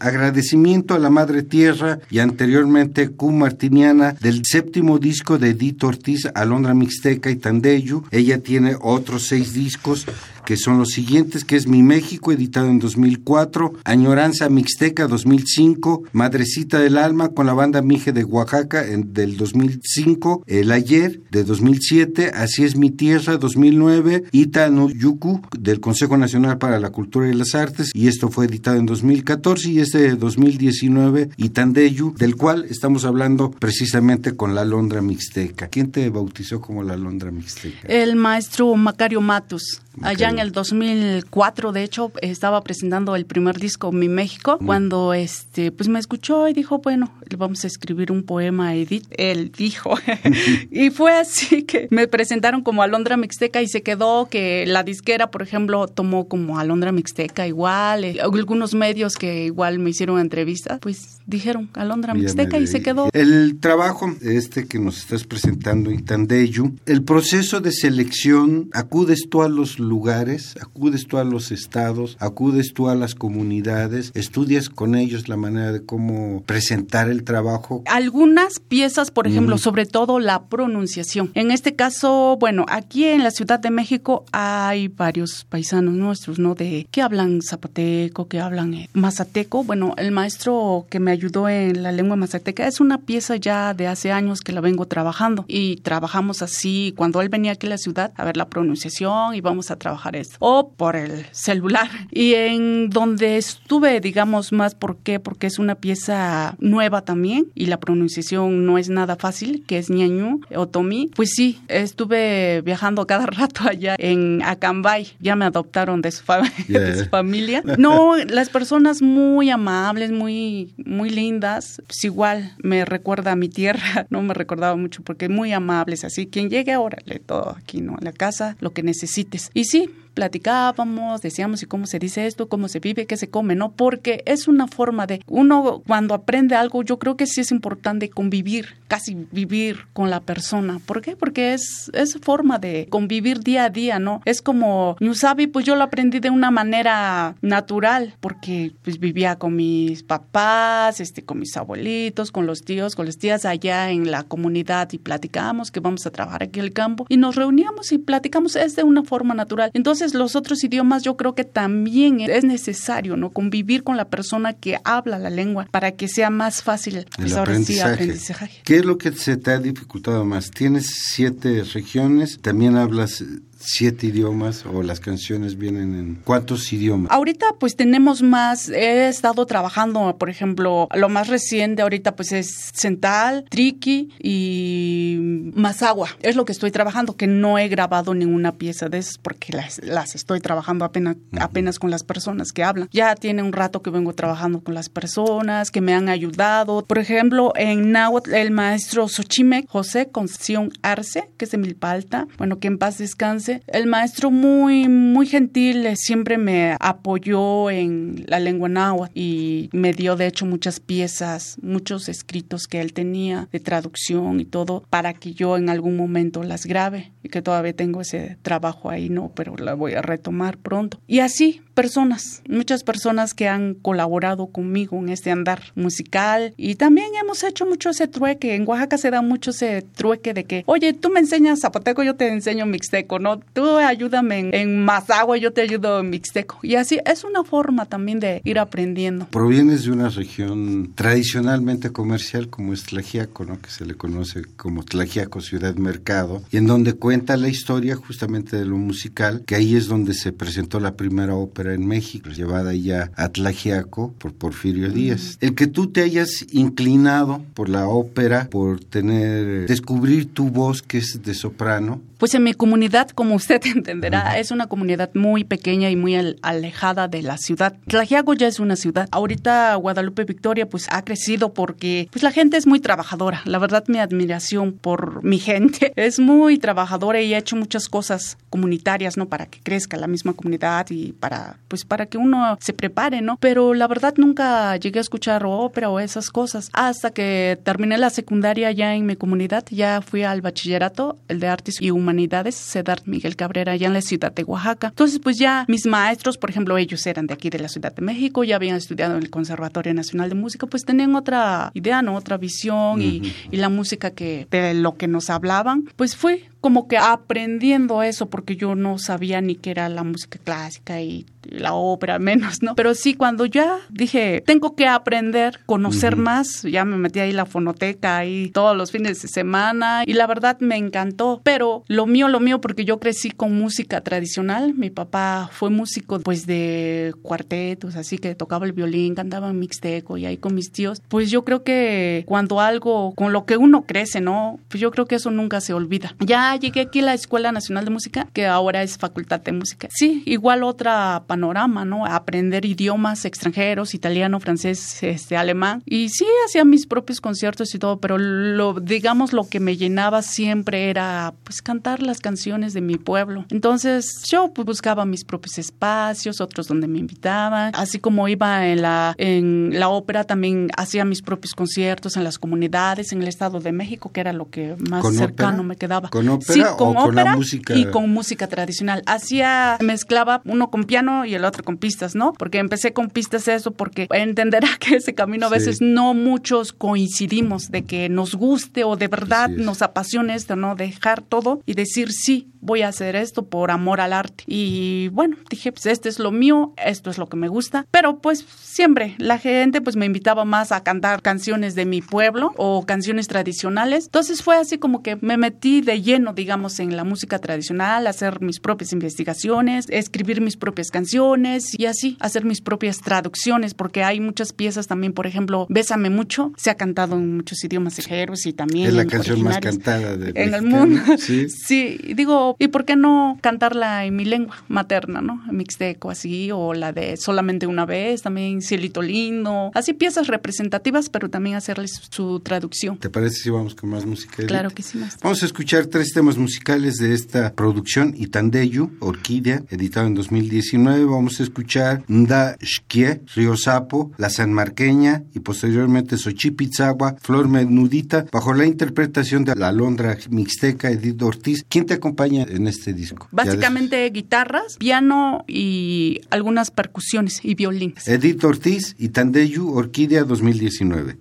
agradecimiento 0.06 0.94
a 0.94 1.00
la 1.00 1.10
Madre 1.10 1.42
Tierra 1.42 2.00
y 2.12 2.20
anteriormente 2.20 3.10
Q 3.10 3.32
Martiniana 3.32 4.16
del 4.22 4.42
séptimo 4.46 5.00
disco 5.00 5.38
de 5.38 5.50
Edith 5.50 5.84
Ortiz, 5.84 6.28
Alondra 6.36 6.74
Mixteca 6.74 7.32
y 7.32 7.38
Tandeyu. 7.38 8.04
Ella 8.12 8.38
tiene 8.38 8.76
otros 8.80 9.28
seis 9.28 9.54
discos 9.54 10.06
que 10.46 10.58
son 10.58 10.78
los 10.78 10.90
siguientes, 10.90 11.44
que 11.44 11.56
es 11.56 11.68
Mi 11.68 11.84
México, 11.84 12.32
editado 12.32 12.68
en 12.68 12.80
2004, 12.80 13.74
Añoranza 13.84 14.48
Mixteca 14.50 15.08
2005, 15.08 16.04
Madrecita 16.14 16.80
del 16.80 16.98
Alma 16.98 17.30
con 17.30 17.48
la 17.48 17.54
banda 17.54 17.82
Mije 17.82 18.14
de 18.14 18.24
Oaxaca 18.24 18.86
en, 18.86 19.14
del 19.14 19.38
2005, 19.38 20.44
El 20.46 20.72
Ayer 20.72 21.22
de 21.32 21.44
2007, 21.44 22.32
Así 22.36 22.64
es 22.64 22.76
mi 22.76 22.92
tierra 22.92 23.38
2009, 23.38 24.26
Ita 24.32 24.70
no 24.70 24.90
Yuku 24.90 25.42
del 25.58 25.80
Consejo 25.80 26.18
Nacional 26.18 26.58
para 26.58 26.80
la 26.80 26.92
Cultura 26.92 27.30
y 27.30 27.34
las 27.34 27.56
Artes, 27.56 27.92
y 27.94 28.08
esto 28.08 28.30
fue 28.30 28.46
editado 28.46 28.78
en 28.78 28.86
2014, 28.86 29.70
y 29.70 29.80
este 29.80 29.98
de 29.98 30.16
2019, 30.16 31.30
Itandeyu, 31.38 32.14
del 32.16 32.36
cual 32.36 32.66
estamos 32.70 33.06
hablando 33.06 33.52
precisamente 33.52 34.36
con 34.36 34.54
la 34.54 34.64
Londra 34.64 35.02
Mixteca. 35.02 35.68
¿Quién 35.68 35.92
te 35.92 36.10
bautizó 36.10 36.62
como 36.62 36.84
la 36.84 36.96
Londra 36.96 37.32
Mixteca? 37.32 37.88
El 37.88 38.16
maestro 38.16 38.76
Macario 38.76 39.22
Matus. 39.22 39.82
Allá 40.02 40.35
en 40.36 40.40
el 40.40 40.52
2004, 40.52 41.72
de 41.72 41.84
hecho, 41.84 42.12
estaba 42.22 42.62
presentando 42.62 43.16
el 43.16 43.26
primer 43.26 43.58
disco 43.58 43.94
Mi 43.94 44.10
México, 44.10 44.60
cuando 44.64 45.14
este 45.14 45.72
pues 45.72 45.88
me 45.88 45.98
escuchó 45.98 46.50
y 46.50 46.54
dijo, 46.54 46.80
bueno, 46.80 47.10
vamos 47.38 47.64
a 47.64 47.68
escribir 47.68 48.12
un 48.12 48.24
poema 48.24 48.70
a 48.70 48.76
Edith. 48.76 49.06
Él 49.18 49.52
dijo. 49.56 49.96
y 50.72 50.90
fue 50.90 51.14
así 51.14 51.64
que 51.64 51.88
me 51.90 52.08
presentaron 52.08 52.64
como 52.64 52.84
Alondra 52.84 53.16
Mixteca 53.16 53.62
y 53.62 53.68
se 53.68 53.82
quedó 53.82 54.28
que 54.28 54.66
la 54.68 54.84
disquera, 54.84 55.32
por 55.32 55.42
ejemplo, 55.42 55.88
tomó 55.88 56.28
como 56.28 56.60
Alondra 56.60 56.92
Mixteca 56.92 57.48
igual. 57.48 58.04
eh, 58.04 58.18
algunos 58.22 58.74
medios 58.74 59.16
que 59.16 59.46
igual 59.46 59.80
me 59.80 59.92
hicieron 59.92 60.20
entrevistas, 60.20 60.80
pues 60.82 61.15
dijeron 61.26 61.70
Alondra 61.74 62.14
Mixteca 62.14 62.58
y 62.60 62.68
se 62.68 62.82
quedó. 62.82 63.10
El 63.14 63.58
trabajo 63.60 64.14
este 64.22 64.68
que 64.68 64.80
nos 64.80 64.98
estás 64.98 65.24
presentando, 65.24 65.92
Itandeyu, 65.92 66.76
el 66.86 67.04
proceso 67.04 67.60
de 67.60 67.72
selección, 67.72 68.70
acudes 68.74 69.28
tú 69.30 69.42
a 69.42 69.50
los 69.50 69.80
lugares 69.80 69.96
lugares, 69.96 70.56
acudes 70.62 71.08
tú 71.08 71.18
a 71.18 71.24
los 71.24 71.52
estados, 71.52 72.18
acudes 72.20 72.74
tú 72.74 72.90
a 72.90 72.96
las 72.96 73.16
comunidades, 73.16 74.12
estudias 74.14 74.68
con 74.68 74.94
ellos 74.94 75.30
la 75.30 75.38
manera 75.38 75.72
de 75.72 75.86
cómo 75.86 76.44
presentar 76.46 77.10
el 77.10 77.24
trabajo. 77.24 77.82
Algunas 77.86 78.60
piezas, 78.60 79.10
por 79.10 79.26
ejemplo, 79.26 79.58
sobre 79.58 79.86
todo 79.86 80.20
la 80.20 80.48
pronunciación. 80.48 81.32
En 81.34 81.50
este 81.50 81.76
caso, 81.76 82.38
bueno, 82.40 82.66
aquí 82.68 83.06
en 83.06 83.24
la 83.24 83.32
Ciudad 83.32 83.60
de 83.60 83.72
México 83.72 84.26
hay 84.34 84.90
varios 84.90 85.46
paisanos 85.46 85.94
nuestros, 85.94 86.40
¿no? 86.40 86.56
De 86.56 86.86
que 86.92 87.02
hablan 87.02 87.42
zapoteco, 87.42 88.28
que 88.28 88.42
hablan 88.42 88.74
eh, 88.74 88.90
mazateco. 88.94 89.64
Bueno, 89.64 89.94
el 89.98 90.12
maestro 90.12 90.88
que 90.90 91.00
me 91.00 91.12
ayudó 91.16 91.50
en 91.50 91.84
la 91.84 91.92
lengua 91.92 92.16
mazateca 92.16 92.68
es 92.68 92.80
una 92.80 93.00
pieza 93.00 93.36
ya 93.36 93.74
de 93.74 93.88
hace 93.88 94.12
años 94.12 94.42
que 94.42 94.52
la 94.52 94.62
vengo 94.62 94.86
trabajando 94.86 95.46
y 95.48 95.78
trabajamos 95.78 96.42
así 96.42 96.94
cuando 96.96 97.22
él 97.22 97.30
venía 97.30 97.54
aquí 97.54 97.68
a 97.68 97.72
la 97.72 97.78
ciudad 97.78 98.14
a 98.16 98.24
ver 98.24 98.38
la 98.38 98.50
pronunciación 98.50 99.36
y 99.36 99.42
vamos 99.42 99.72
a 99.72 99.78
trabajar 99.78 100.16
esto. 100.16 100.38
O 100.40 100.70
por 100.70 100.96
el 100.96 101.26
celular. 101.32 101.90
Y 102.12 102.34
en 102.34 102.90
donde 102.90 103.38
estuve, 103.38 104.00
digamos, 104.00 104.52
más, 104.52 104.76
¿por 104.76 104.98
qué? 104.98 105.20
Porque 105.20 105.48
es 105.48 105.60
una 105.60 105.76
pieza 105.76 106.56
nueva 106.60 107.02
también 107.02 107.48
y 107.56 107.68
la 107.68 107.80
pronunciación 107.80 108.66
no 108.66 108.78
es 108.78 108.90
nada 108.90 109.16
fácil, 109.16 109.64
que 109.66 109.78
es 109.78 109.90
ñañú 109.90 110.42
o 110.56 110.68
tomí. 110.68 111.12
Pues 111.16 111.32
sí, 111.36 111.62
estuve 111.68 112.62
viajando 112.62 113.06
cada 113.08 113.26
rato 113.42 113.62
allá 113.68 113.96
en 113.98 114.42
Acambay. 114.44 115.08
Ya 115.20 115.36
me 115.36 115.46
adoptaron 115.46 116.02
de 116.02 116.12
su, 116.12 116.24
de 116.68 117.04
su 117.04 117.10
familia. 117.10 117.64
No, 117.78 118.16
las 118.16 118.50
personas 118.50 119.02
muy 119.02 119.50
amables, 119.50 120.12
muy, 120.12 120.74
muy 120.78 121.05
lindas. 121.10 121.82
Pues 121.88 122.04
igual 122.04 122.54
me 122.62 122.86
recuerda 122.86 123.32
a 123.32 123.36
mi 123.36 123.50
tierra. 123.50 124.08
No 124.16 124.22
me 124.22 124.34
recordaba 124.34 124.76
mucho 124.76 125.04
porque 125.04 125.30
muy 125.30 125.52
amables. 125.52 126.06
Así, 126.06 126.28
quien 126.28 126.50
llegue 126.50 126.72
ahora, 126.72 127.00
le 127.06 127.20
todo 127.20 127.56
aquí, 127.58 127.82
¿no? 127.82 127.98
En 127.98 128.06
la 128.06 128.14
casa, 128.14 128.56
lo 128.60 128.72
que 128.72 128.84
necesites. 128.84 129.52
Y 129.54 129.66
sí, 129.66 129.90
platicábamos, 130.16 131.22
decíamos 131.22 131.62
y 131.62 131.68
cómo 131.68 131.86
se 131.86 132.00
dice 132.00 132.26
esto, 132.26 132.50
cómo 132.50 132.68
se 132.68 132.80
vive, 132.80 133.06
qué 133.06 133.18
se 133.18 133.30
come, 133.30 133.54
¿no? 133.54 133.74
Porque 133.74 134.24
es 134.26 134.48
una 134.48 134.68
forma 134.68 135.06
de, 135.06 135.22
uno 135.28 135.84
cuando 135.86 136.16
aprende 136.16 136.56
algo, 136.56 136.82
yo 136.82 136.98
creo 136.98 137.18
que 137.18 137.28
sí 137.28 137.42
es 137.42 137.52
importante 137.52 138.10
convivir, 138.10 138.78
casi 138.88 139.28
vivir 139.32 139.86
con 139.94 140.10
la 140.10 140.22
persona. 140.22 140.80
¿Por 140.86 141.02
qué? 141.02 141.16
Porque 141.16 141.54
es, 141.54 141.92
es 141.94 142.18
forma 142.22 142.58
de 142.58 142.88
convivir 142.90 143.42
día 143.42 143.66
a 143.66 143.70
día, 143.70 144.00
¿no? 144.00 144.22
Es 144.26 144.42
como, 144.42 144.96
Ñusabi, 145.00 145.48
pues 145.48 145.66
yo 145.66 145.76
lo 145.76 145.84
aprendí 145.84 146.20
de 146.20 146.30
una 146.30 146.50
manera 146.50 147.36
natural, 147.42 148.16
porque 148.22 148.72
pues 148.84 149.00
vivía 149.00 149.36
con 149.36 149.56
mis 149.56 150.04
papás, 150.04 151.00
este, 151.02 151.24
con 151.24 151.40
mis 151.40 151.56
abuelitos, 151.58 152.32
con 152.32 152.46
los 152.46 152.64
tíos, 152.64 152.96
con 152.96 153.06
las 153.06 153.18
tías 153.18 153.46
allá 153.46 153.92
en 153.92 154.10
la 154.12 154.24
comunidad 154.24 154.92
y 154.94 154.98
platicábamos 154.98 155.72
que 155.72 155.82
vamos 155.82 156.06
a 156.06 156.12
trabajar 156.12 156.44
aquí 156.44 156.60
en 156.60 156.66
el 156.66 156.74
campo 156.74 157.06
y 157.10 157.18
nos 157.18 157.36
reuníamos 157.36 157.92
y 157.92 157.98
platicamos, 157.98 158.56
es 158.56 158.76
de 158.76 158.84
una 158.84 159.04
forma 159.04 159.34
natural. 159.34 159.72
Entonces, 159.74 160.05
los 160.14 160.36
otros 160.36 160.64
idiomas 160.64 161.04
yo 161.04 161.18
creo 161.18 161.36
que 161.36 161.44
también 161.44 162.20
es 162.22 162.44
necesario, 162.44 163.18
¿no? 163.18 163.32
Convivir 163.32 163.84
con 163.84 163.98
la 163.98 164.06
persona 164.06 164.54
que 164.54 164.78
habla 164.84 165.20
la 165.20 165.30
lengua 165.30 165.68
para 165.72 165.92
que 165.92 166.08
sea 166.08 166.30
más 166.30 166.62
fácil 166.62 167.06
pues, 167.16 167.32
el 167.32 167.38
aprendizaje. 167.38 168.62
¿Qué 168.64 168.78
es 168.78 168.86
lo 168.86 168.98
que 168.98 169.12
se 169.12 169.38
te 169.38 169.52
ha 169.52 169.60
dificultado 169.60 170.26
más? 170.26 170.52
Tienes 170.52 170.88
siete 171.08 171.64
regiones, 171.64 172.40
también 172.40 172.76
hablas 172.76 173.24
siete 173.66 174.08
idiomas 174.08 174.66
o 174.66 174.84
las 174.84 175.00
canciones 175.00 175.58
vienen 175.58 175.96
en 175.96 176.16
cuántos 176.24 176.72
idiomas? 176.72 177.12
Ahorita 177.12 177.56
pues 177.60 177.76
tenemos 177.76 178.22
más, 178.22 178.70
he 178.70 179.08
estado 179.08 179.46
trabajando, 179.46 180.18
por 180.18 180.30
ejemplo, 180.30 180.88
lo 180.94 181.10
más 181.10 181.28
reciente 181.28 181.82
ahorita 181.82 182.16
pues 182.16 182.32
es 182.32 182.72
Central, 182.74 183.46
Triqui 183.50 184.10
y 184.20 185.18
Mazagua. 185.56 186.10
Es 186.22 186.36
lo 186.36 186.46
que 186.46 186.52
estoy 186.52 186.72
trabajando, 186.72 187.16
que 187.16 187.28
no 187.28 187.58
he 187.58 187.68
grabado 187.68 188.14
ninguna 188.14 188.54
pieza 188.54 188.90
de 188.90 189.00
esas 189.00 189.18
porque 189.18 189.54
las, 189.54 189.84
las 189.84 190.16
estoy 190.16 190.40
trabajando 190.40 190.86
apenas, 190.86 191.18
apenas 191.40 191.80
con 191.80 191.92
las 191.92 192.04
personas 192.04 192.52
que 192.52 192.64
hablan. 192.64 192.90
Ya 192.92 193.16
tiene 193.16 193.44
un 193.44 193.54
rato 193.54 193.82
que 193.82 193.90
vengo 193.90 194.14
trabajando 194.14 194.62
con 194.62 194.74
las 194.74 194.90
personas 194.90 195.72
que 195.72 195.82
me 195.82 195.94
han 195.94 196.10
ayudado. 196.10 196.86
Por 196.86 197.00
ejemplo, 197.00 197.54
en 197.56 197.92
Náhuatl, 197.92 198.34
el 198.34 198.52
maestro 198.52 199.08
Xochimec, 199.08 199.68
José 199.68 200.10
Concepción 200.12 200.72
Arce, 200.82 201.30
que 201.38 201.46
es 201.46 201.52
de 201.52 201.58
Milpalta, 201.58 202.28
bueno, 202.38 202.60
que 202.60 202.68
en 202.68 202.78
paz 202.78 202.98
descanse 202.98 203.55
el 203.68 203.88
maestro 203.88 204.32
muy, 204.32 204.88
muy 204.88 205.28
gentil 205.28 205.86
eh, 205.86 205.96
siempre 205.96 206.38
me 206.38 206.76
apoyó 206.80 207.70
en 207.70 208.26
la 208.28 208.40
lengua 208.40 208.70
náhuatl 208.70 209.12
y 209.18 209.70
me 209.74 209.94
dio 209.94 210.16
de 210.16 210.28
hecho 210.28 210.46
muchas 210.46 210.80
piezas, 210.80 211.58
muchos 211.62 212.10
escritos 212.10 212.68
que 212.68 212.82
él 212.82 212.94
tenía 212.94 213.48
de 213.52 213.60
traducción 213.60 214.40
y 214.40 214.46
todo 214.46 214.86
para 214.90 215.14
que 215.14 215.34
yo 215.34 215.58
en 215.58 215.70
algún 215.70 215.98
momento 215.98 216.44
las 216.44 216.66
grabe 216.66 217.12
y 217.24 217.30
que 217.30 217.42
todavía 217.42 217.74
tengo 217.74 218.02
ese 218.02 218.38
trabajo 218.42 218.90
ahí, 218.90 219.10
no, 219.10 219.32
pero 219.36 219.56
la 219.58 219.74
voy 219.74 219.94
a 219.94 220.02
retomar 220.02 220.58
pronto. 220.58 221.00
Y 221.08 221.20
así, 221.20 221.62
personas, 221.76 222.42
muchas 222.50 222.84
personas 222.84 223.34
que 223.34 223.48
han 223.48 223.76
colaborado 223.76 224.48
conmigo 224.48 224.98
en 224.98 225.10
este 225.10 225.30
andar 225.30 225.62
musical 225.76 226.54
y 226.58 226.76
también 226.76 227.08
hemos 227.22 227.44
hecho 227.44 227.66
mucho 227.66 227.90
ese 227.90 228.08
trueque. 228.08 228.56
En 228.56 228.68
Oaxaca 228.68 228.98
se 228.98 229.12
da 229.12 229.22
mucho 229.22 229.52
ese 229.52 229.84
trueque 229.96 230.34
de 230.34 230.46
que, 230.46 230.64
oye, 230.66 230.94
tú 230.94 231.10
me 231.10 231.20
enseñas 231.20 231.60
zapoteco, 231.60 232.02
yo 232.02 232.16
te 232.16 232.30
enseño 232.30 232.66
mixteco, 232.66 233.20
¿no? 233.20 233.40
Tú 233.54 233.78
ayúdame 233.78 234.40
en, 234.40 234.56
en 234.56 234.84
Mazagua, 234.84 235.38
yo 235.38 235.54
te 235.54 235.62
ayudo 235.62 236.00
en 236.00 236.10
mixteco. 236.10 236.58
Y 236.64 236.76
así 236.76 237.00
es 237.06 237.24
una 237.24 237.44
forma 237.44 237.86
también 237.86 238.20
de 238.20 238.42
ir 238.46 238.58
aprendiendo. 238.58 239.28
Provienes 239.28 239.84
de 239.84 239.92
una 239.92 240.10
región 240.10 240.94
tradicionalmente 240.96 241.92
comercial 241.92 242.50
como 242.50 242.74
es 242.74 242.84
Tlajiaco, 242.84 243.44
¿no? 243.46 243.62
Que 243.62 243.70
se 243.70 243.86
le 243.86 243.96
conoce 243.96 244.44
como 244.56 244.84
Tlajiaco 244.84 245.42
Ciudad 245.42 245.76
Mercado 245.76 246.42
y 246.52 246.58
en 246.58 246.68
donde 246.68 246.94
cuenta 246.94 247.36
la 247.36 247.50
historia 247.50 247.96
justamente 247.96 248.58
de 248.58 248.66
lo 248.66 248.78
musical, 248.78 249.44
que 249.46 249.56
ahí 249.56 249.76
es 249.76 249.88
donde 249.88 250.14
se 250.14 250.32
presentó 250.32 250.80
la 250.80 250.96
primera 250.96 251.36
ópera 251.36 251.65
en 251.74 251.88
México, 251.88 252.30
llevada 252.30 252.74
ya 252.74 253.12
a 253.16 253.30
Tlajiaco 253.30 254.14
por 254.18 254.34
Porfirio 254.34 254.90
Díaz. 254.90 255.38
El 255.42 255.56
que 255.56 255.68
tú 255.68 255.88
te 255.88 256.02
hayas 256.02 256.46
inclinado 256.52 257.42
por 257.54 257.70
la 257.70 257.88
ópera, 257.88 258.50
por 258.50 258.80
tener, 258.84 259.68
descubrir 259.68 260.34
tu 260.34 260.50
voz 260.50 260.82
que 260.82 261.00
es 261.00 261.22
de 261.24 261.34
soprano, 261.34 262.02
pues 262.26 262.34
en 262.34 262.42
mi 262.42 262.56
comunidad, 262.56 263.10
como 263.10 263.36
usted 263.36 263.62
entenderá, 263.76 264.40
es 264.40 264.50
una 264.50 264.66
comunidad 264.66 265.12
muy 265.14 265.44
pequeña 265.44 265.92
y 265.92 265.96
muy 265.96 266.16
alejada 266.42 267.08
de 267.08 267.22
la 267.22 267.38
ciudad. 267.38 267.78
Tlajiaco 267.86 268.34
ya 268.34 268.48
es 268.48 268.60
una 268.60 268.76
ciudad. 268.76 269.08
Ahorita 269.12 269.76
Guadalupe 269.76 270.24
Victoria 270.24 270.68
pues 270.68 270.88
ha 270.90 271.04
crecido 271.04 271.54
porque 271.54 272.08
pues 272.12 272.24
la 272.24 272.32
gente 272.32 272.58
es 272.58 272.66
muy 272.66 272.80
trabajadora. 272.80 273.44
La 273.46 273.60
verdad 273.60 273.84
mi 273.86 274.00
admiración 274.00 274.74
por 274.74 275.24
mi 275.24 275.38
gente 275.52 275.94
es 275.96 276.18
muy 276.18 276.58
trabajadora 276.58 277.22
y 277.22 277.36
ha 277.36 277.38
hecho 277.38 277.58
muchas 277.58 277.90
cosas 277.90 278.40
comunitarias, 278.50 279.18
¿no? 279.18 279.28
Para 279.28 279.46
que 279.46 279.60
crezca 279.62 279.96
la 279.96 280.08
misma 280.08 280.34
comunidad 280.34 280.88
y 280.90 281.12
para 281.12 281.58
pues 281.68 281.86
para 281.86 282.08
que 282.08 282.18
uno 282.18 282.58
se 282.60 282.74
prepare, 282.74 283.22
¿no? 283.22 283.38
Pero 283.40 283.76
la 283.76 283.88
verdad 283.88 284.16
nunca 284.18 284.76
llegué 284.78 284.98
a 284.98 285.02
escuchar 285.02 285.46
ópera 285.46 285.92
o 285.92 286.00
esas 286.00 286.32
cosas 286.32 286.72
hasta 286.74 287.12
que 287.12 287.60
terminé 287.64 288.00
la 288.00 288.10
secundaria 288.10 288.72
ya 288.72 288.96
en 288.96 289.06
mi 289.06 289.16
comunidad, 289.16 289.64
ya 289.70 290.02
fui 290.02 290.24
al 290.24 290.42
bachillerato, 290.42 291.20
el 291.28 291.40
de 291.40 291.50
artes 291.50 291.80
y 291.80 291.92
Humanidades, 291.92 292.15
Cedar 292.56 293.02
Miguel 293.06 293.36
Cabrera, 293.36 293.74
allá 293.74 293.88
en 293.88 293.94
la 293.94 294.02
ciudad 294.02 294.32
de 294.32 294.44
Oaxaca. 294.44 294.88
Entonces, 294.88 295.20
pues 295.20 295.38
ya 295.38 295.66
mis 295.68 295.86
maestros, 295.86 296.38
por 296.38 296.50
ejemplo, 296.50 296.78
ellos 296.78 297.06
eran 297.06 297.28
de 297.28 297.34
aquí 297.34 297.50
de 297.50 297.60
la 297.60 297.68
Ciudad 297.68 297.94
de 297.94 298.02
México, 298.02 298.44
ya 298.44 298.56
habían 298.56 298.76
estudiado 298.76 299.16
en 299.16 299.24
el 299.24 299.30
Conservatorio 299.30 299.94
Nacional 299.94 300.30
de 300.30 300.36
Música, 300.36 300.68
pues 300.68 300.86
tenían 300.86 301.16
otra 301.16 301.72
idea, 301.74 302.02
¿no? 302.02 302.16
Otra 302.16 302.38
visión 302.38 303.02
y, 303.02 303.34
y 303.52 303.58
la 303.58 303.70
música 303.70 304.12
que, 304.12 304.48
de 304.50 304.74
lo 304.74 304.96
que 304.96 305.08
nos 305.08 305.30
hablaban, 305.30 305.86
pues 305.96 306.16
fue 306.16 306.50
como 306.66 306.88
que 306.88 306.98
aprendiendo 306.98 308.02
eso 308.02 308.26
porque 308.26 308.56
yo 308.56 308.74
no 308.74 308.98
sabía 308.98 309.40
ni 309.40 309.54
qué 309.54 309.70
era 309.70 309.88
la 309.88 310.04
música 310.04 310.40
clásica 310.44 311.00
y 311.00 311.28
la 311.44 311.76
ópera 311.76 312.18
menos, 312.20 312.64
¿no? 312.64 312.74
Pero 312.74 312.96
sí, 312.96 313.14
cuando 313.14 313.46
ya 313.46 313.78
dije, 313.92 314.42
tengo 314.48 314.76
que 314.76 314.88
aprender, 314.88 315.60
conocer 315.68 316.16
más, 316.16 316.64
ya 316.64 316.84
me 316.84 316.98
metí 316.98 317.20
ahí 317.20 317.34
la 317.34 317.46
fonoteca 317.46 318.18
ahí 318.18 318.50
todos 318.50 318.76
los 318.76 318.92
fines 318.92 319.22
de 319.22 319.28
semana 319.28 320.04
y 320.08 320.14
la 320.14 320.26
verdad 320.26 320.58
me 320.60 320.76
encantó, 320.76 321.40
pero 321.44 321.84
lo 321.88 322.08
mío, 322.08 322.30
lo 322.30 322.40
mío, 322.40 322.60
porque 322.62 322.84
yo 322.84 323.00
crecí 323.00 323.30
con 323.30 323.56
música 323.56 324.02
tradicional, 324.02 324.74
mi 324.74 324.90
papá 324.90 325.52
fue 325.52 325.70
músico 325.70 326.20
pues 326.20 326.48
de 326.48 327.14
cuartetos, 327.22 327.96
así 327.96 328.18
que 328.18 328.34
tocaba 328.34 328.66
el 328.66 328.74
violín, 328.74 329.14
cantaba 329.14 329.52
en 329.52 329.60
mixteco 329.60 330.18
y 330.18 330.26
ahí 330.26 330.38
con 330.38 330.56
mis 330.56 330.72
tíos, 330.72 331.00
pues 331.10 331.30
yo 331.30 331.46
creo 331.46 331.64
que 331.64 332.24
cuando 332.26 332.60
algo, 332.60 333.14
con 333.14 333.34
lo 333.34 333.46
que 333.46 333.56
uno 333.56 333.84
crece, 333.84 334.20
¿no? 334.20 334.60
Pues 334.68 334.82
yo 334.82 334.90
creo 334.90 335.06
que 335.06 335.14
eso 335.14 335.30
nunca 335.30 335.62
se 335.62 335.74
olvida. 335.74 336.16
Ya 336.20 336.55
llegué 336.56 336.82
aquí 336.82 337.00
a 337.00 337.04
la 337.04 337.14
Escuela 337.14 337.52
Nacional 337.52 337.86
de 337.86 337.92
Música, 337.92 338.28
que 338.34 338.46
ahora 338.46 338.84
es 338.84 338.98
Facultad 338.98 339.42
de 339.42 339.52
Música. 339.52 339.88
Sí, 339.92 340.24
igual 340.26 340.64
otra 340.64 341.24
panorama, 341.28 341.86
¿no? 341.86 342.06
Aprender 342.06 342.66
idiomas 342.66 343.26
extranjeros, 343.26 343.94
italiano, 343.94 344.40
francés, 344.40 345.04
este, 345.04 345.38
alemán. 345.38 345.84
Y 345.86 346.10
sí, 346.10 346.26
hacía 346.46 346.66
mis 346.66 346.86
propios 346.88 347.22
conciertos 347.22 347.74
y 347.76 347.80
todo, 347.80 348.00
pero 348.00 348.18
lo, 348.18 348.74
digamos, 348.80 349.34
lo 349.34 349.48
que 349.48 349.60
me 349.60 349.78
llenaba 349.78 350.22
siempre 350.22 350.90
era, 350.90 351.34
pues, 351.44 351.62
cantar 351.62 352.02
las 352.02 352.20
canciones 352.20 352.74
de 352.74 352.82
mi 352.82 352.98
pueblo. 352.98 353.46
Entonces, 353.50 354.24
yo 354.30 354.54
pues, 354.54 354.66
buscaba 354.66 355.06
mis 355.06 355.24
propios 355.24 355.58
espacios, 355.58 356.42
otros 356.42 356.68
donde 356.68 356.88
me 356.88 357.00
invitaban. 357.00 357.72
Así 357.76 358.00
como 358.00 358.28
iba 358.28 358.68
en 358.68 358.82
la, 358.82 359.16
en 359.18 359.72
la 359.80 359.90
ópera, 359.90 360.24
también 360.24 360.70
hacía 360.78 361.06
mis 361.06 361.22
propios 361.22 361.54
conciertos 361.54 362.18
en 362.18 362.24
las 362.24 362.40
comunidades, 362.40 363.12
en 363.12 363.22
el 363.22 363.28
Estado 363.28 363.60
de 363.60 363.72
México, 363.72 364.12
que 364.12 364.22
era 364.22 364.34
lo 364.34 364.50
que 364.50 364.76
más 364.90 365.06
cercano 365.16 365.64
me 365.64 365.76
quedaba. 365.76 366.10
Con 366.10 366.30
ópera 366.48 366.68
sí, 366.68 366.74
o 366.74 366.78
con 366.78 366.94
con 366.96 366.98
ópera 367.10 367.24
la 367.24 367.36
música? 367.36 367.76
y 367.76 367.86
con 367.86 368.10
música 368.10 368.48
tradicional. 368.48 369.02
Hacía, 369.06 369.78
mezclaba 369.82 370.42
uno 370.46 370.70
con 370.70 370.84
piano 370.86 371.26
y 371.26 371.34
el 371.36 371.46
otro 371.46 371.64
con 371.64 371.78
pistas, 371.78 372.16
¿no? 372.16 372.34
Porque 372.34 372.60
empecé 372.60 372.94
con 372.94 373.10
pistas 373.10 373.48
eso 373.48 373.72
porque 373.72 374.08
entenderá 374.12 374.68
que 374.80 374.96
ese 374.96 375.14
camino 375.16 375.48
a 375.48 375.50
Sí. 375.50 375.56
veces 375.56 375.78
no 375.82 376.14
muchos 376.14 376.74
coincidimos 376.74 377.70
de 377.70 377.84
que 377.84 378.10
nos 378.10 378.36
guste 378.36 378.84
o 378.84 378.96
de 378.96 379.08
verdad 379.08 379.50
nos 379.50 379.82
apasione 379.82 380.36
esto, 380.36 380.56
¿no? 380.56 380.76
Dejar 380.76 381.22
todo 381.22 381.62
y 381.66 381.74
decir 381.74 382.12
sí, 382.12 382.50
voy 382.66 382.82
a 382.82 382.90
hacer 382.90 383.16
esto 383.16 383.46
por 383.46 383.72
amor 383.72 384.02
al 384.02 384.14
arte. 384.14 384.44
Y 384.48 385.10
bueno, 385.10 385.38
dije, 385.50 385.72
pues 385.72 385.86
este 385.86 386.10
es 386.10 386.20
lo 386.20 386.32
mío, 386.32 386.74
esto 386.84 387.10
es 387.10 387.18
lo 387.18 387.28
que 387.28 387.38
me 387.38 387.48
gusta, 387.48 387.86
pero 387.92 388.20
pues 388.20 388.46
siempre 388.62 389.16
la 389.18 389.38
gente 389.38 389.82
pues 389.82 389.96
me 389.96 390.06
invitaba 390.06 390.46
más 390.46 390.72
a 390.72 390.84
cantar 390.84 391.22
canciones 391.22 391.76
de 391.76 391.86
mi 391.86 392.02
pueblo 392.02 392.54
o 392.58 392.86
canciones 392.86 393.28
tradicionales. 393.28 394.06
Entonces 394.06 394.44
fue 394.44 394.58
así 394.58 394.78
como 394.78 395.02
que 395.04 395.18
me 395.22 395.38
metí 395.38 395.82
de 395.82 396.02
lleno, 396.02 396.34
digamos, 396.34 396.80
en 396.80 396.96
la 396.96 397.04
música 397.04 397.40
tradicional, 397.40 398.08
hacer 398.08 398.42
mis 398.42 398.60
propias 398.60 398.92
investigaciones, 398.94 399.86
escribir 399.90 400.42
mis 400.42 400.58
propias 400.58 400.90
canciones 400.92 401.78
y 401.78 401.86
así 401.86 402.18
hacer 402.20 402.46
mis 402.46 402.62
propias 402.62 403.00
traducciones, 403.00 403.74
porque 403.74 404.04
hay 404.04 404.20
muchas 404.20 404.54
piezas 404.54 404.88
también, 404.88 405.14
por 405.14 405.28
ejemplo, 405.28 405.68
Bésame 405.70 406.10
mucho, 406.10 406.52
se 406.58 406.70
ha 406.70 406.76
cantado 406.76 407.16
en 407.16 407.36
muchos 407.36 407.64
idiomas 407.64 407.98
extranjeros 407.98 408.46
y 408.46 408.54
también 408.54 408.88
Es 408.88 408.94
la 408.94 409.06
canción 409.06 409.42
más 409.44 409.60
cantada 409.60 410.18
de 410.18 410.32
en 410.36 410.54
el 410.54 410.62
mundo. 410.62 411.02
sí. 411.18 411.48
Sí, 411.66 411.98
y 412.04 412.14
¿y 412.60 412.68
por 412.68 412.86
qué 412.86 412.96
no 412.96 413.38
cantarla 413.42 414.06
en 414.06 414.16
mi 414.16 414.26
lengua 414.26 414.56
materna, 414.68 415.22
no? 415.22 415.42
Mixteco 415.52 416.10
así, 416.10 416.52
o 416.52 416.74
la 416.74 416.92
de 416.94 417.18
solamente 417.18 417.68
una 417.68 417.86
vez, 417.86 418.22
también 418.22 418.62
Cielito 418.62 419.02
Lindo, 419.02 419.72
así 419.74 419.94
piezas 419.94 420.28
representativas, 420.28 421.10
pero 421.10 421.30
también 421.30 421.56
hacerles 421.56 422.02
su 422.10 422.40
traducción. 422.40 422.98
¿Te 422.98 423.10
parece 423.10 423.38
si 423.38 423.50
vamos 423.50 423.76
con 423.76 423.90
más 423.90 424.06
música? 424.06 424.36
Edith? 424.38 424.48
Claro 424.50 424.70
que 424.72 424.84
sí, 424.84 424.98
maestro. 424.98 425.22
Vamos 425.24 425.44
a 425.44 425.46
escuchar 425.46 425.88
tres 425.88 426.12
temas 426.14 426.38
musicales 426.38 426.96
de 426.96 427.14
esta 427.14 427.54
producción, 427.54 428.14
Itandeyu, 428.18 428.92
Orquídea, 429.00 429.64
editado 429.70 430.08
en 430.08 430.16
2019. 430.16 431.06
Vamos 431.06 431.40
a 431.40 431.44
escuchar 431.44 432.04
Nda 432.08 432.58
Shkie, 432.62 433.22
Río 433.36 433.58
Sapo, 433.58 434.12
La 434.18 434.30
Sanmarqueña 434.30 435.24
y 435.34 435.40
posteriormente 435.40 436.18
Xochipitzagua, 436.18 437.16
Flor 437.22 437.48
Menudita, 437.48 438.26
bajo 438.32 438.54
la 438.54 438.66
interpretación 438.66 439.44
de 439.44 439.56
la 439.56 439.70
Alondra 439.70 440.18
Mixteca, 440.30 440.90
Edith 440.90 441.22
Ortiz. 441.22 441.66
¿Quién 441.68 441.86
te 441.86 441.96
acompaña 441.96 442.45
en 442.48 442.68
este 442.68 442.94
disco? 442.94 443.28
Básicamente 443.32 444.10
guitarras, 444.10 444.78
piano 444.78 445.44
y 445.48 446.22
algunas 446.30 446.72
percusiones 446.72 447.40
y 447.44 447.56
violín. 447.56 447.96
Edith 448.06 448.44
Ortiz, 448.44 448.96
Itandeyu, 448.98 449.74
Orquídea 449.74 450.24
2019. 450.24 451.18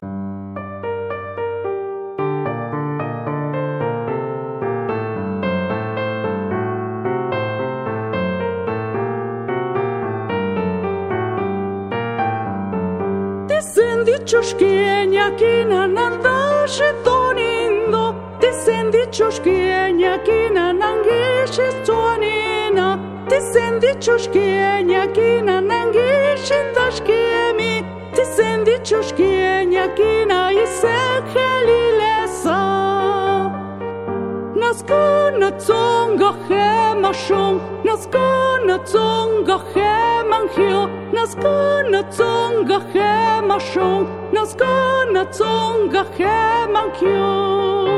Dicen 13.48 14.04
dichos 14.04 14.54
que 14.54 15.06
ñaquina 15.08 15.86
nanda 15.86 16.66
Descendi 18.64 19.10
ciuschchienia, 19.10 20.18
china 20.24 20.72
nangisci 20.72 21.62
suonina. 21.84 22.98
Descendi 23.28 23.94
ciuschchienia, 24.00 25.06
china 25.12 25.60
nangisci 25.60 26.54
indaschiemi. 26.54 27.84
Descendi 28.16 28.80
ciuschchienia, 28.82 29.88
china 29.94 30.50
isecheli 30.50 31.82
lesa. 31.98 32.60
Nascuna 34.56 35.50
zonga 35.58 36.32
hema 36.48 37.12
shum, 37.12 37.60
nascuna 37.84 38.78
zonga 38.86 39.58
hema 39.74 40.36
anchio, 40.36 40.88
nascuna 41.12 42.02
zonga 42.10 42.80
hema 42.94 43.60
shum, 43.60 44.06
nascuna 44.32 45.26
zonga 45.32 46.04
hema 46.16 46.80
anchio. 46.82 47.93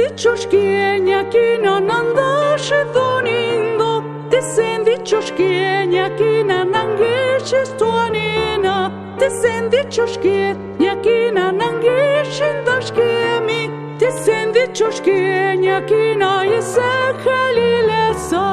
Dicen 0.00 0.16
dichos 0.16 0.46
que 0.46 0.98
ñaquina 0.98 1.78
nandashi 1.78 2.74
donindo 2.94 4.02
Dicen 4.30 4.84
dichos 4.84 5.30
que 5.32 5.86
ñaquina 5.86 6.64
nangishi 6.64 7.56
tuanina 7.76 8.90
Dicen 9.18 9.68
dichos 9.68 10.16
que 10.16 10.56
ñaquina 10.78 11.52
nangishi 11.52 12.44
dashkemi 12.64 13.70
Dicen 13.98 14.52
dichos 14.54 15.02
que 15.02 15.54
ñaquina 15.58 16.46
isegelilesa 16.46 18.46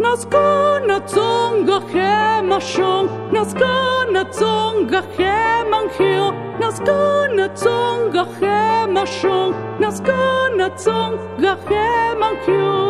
Naskana 0.00 1.00
tsonga 1.04 1.82
hema 1.92 2.58
hir 5.96 6.26
nas 6.60 6.78
gona 6.88 7.46
tsong 7.54 8.02
gahem 8.14 8.94
mashong 8.96 9.52
nas 9.80 10.00
gona 10.08 10.68
tsong 10.76 11.14
gahem 11.44 12.18
man 12.20 12.36
hir 12.46 12.81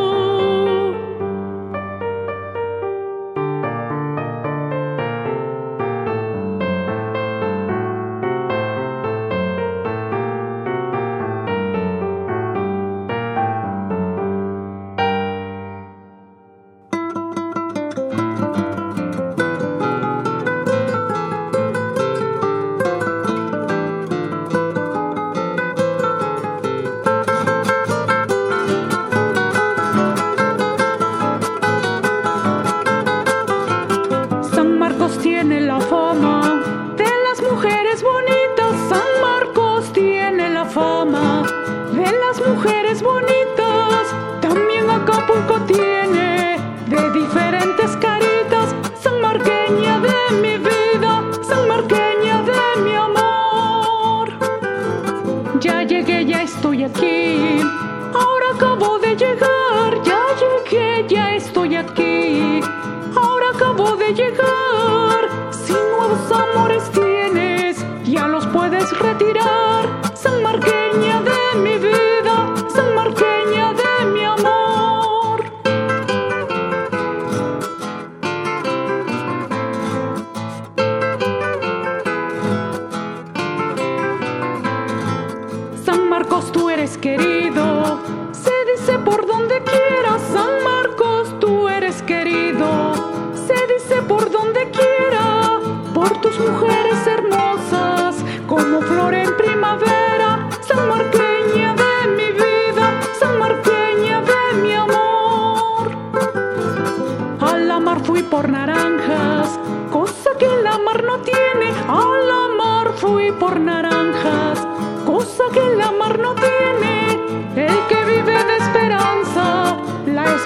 Ahora 63.16 63.46
acabo 63.55 63.96
de 63.96 64.14
llegar. 64.14 65.29
Si 65.51 65.72
nuevos 65.72 66.33
amores 66.33 66.90
tienes, 66.90 67.85
ya 68.05 68.29
los 68.29 68.46
puedes 68.46 68.98
retirar. 68.98 69.62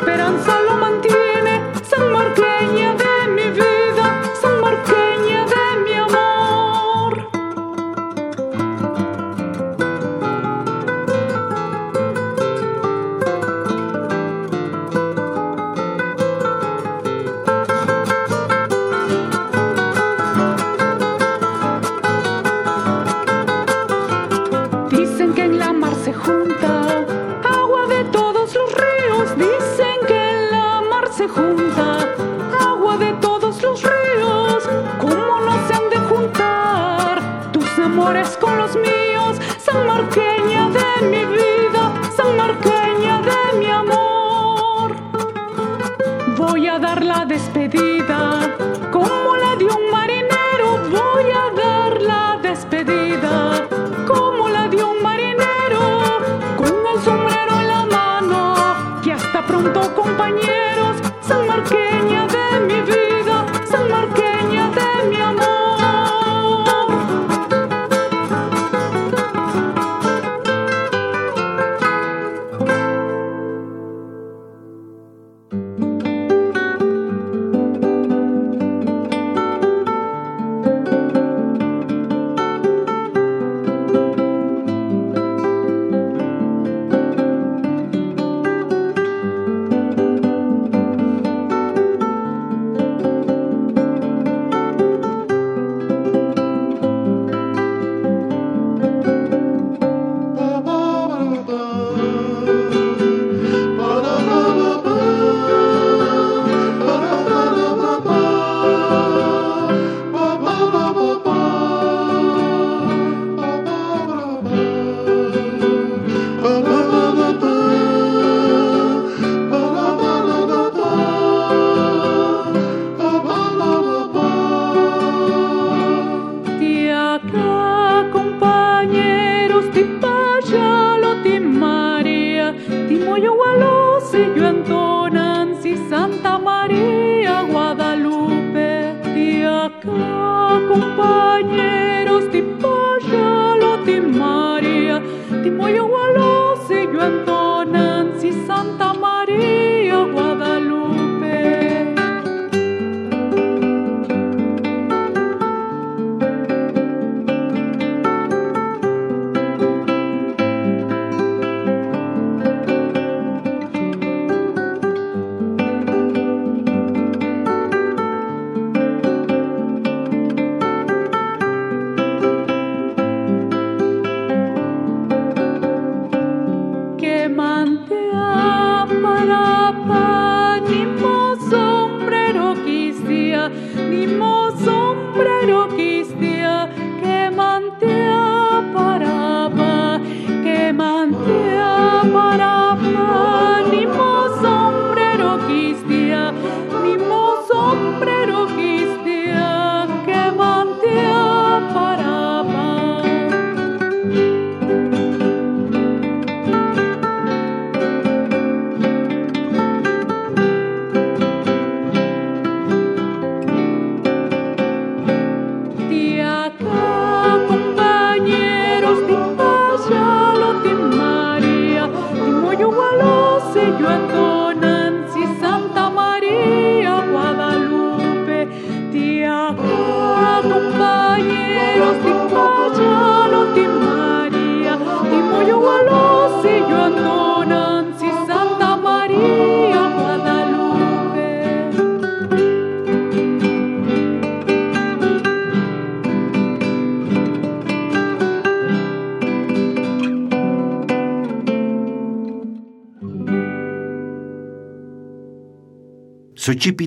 Esperanza 0.07 0.63
lo 0.63 0.77
mantiene, 0.77 1.26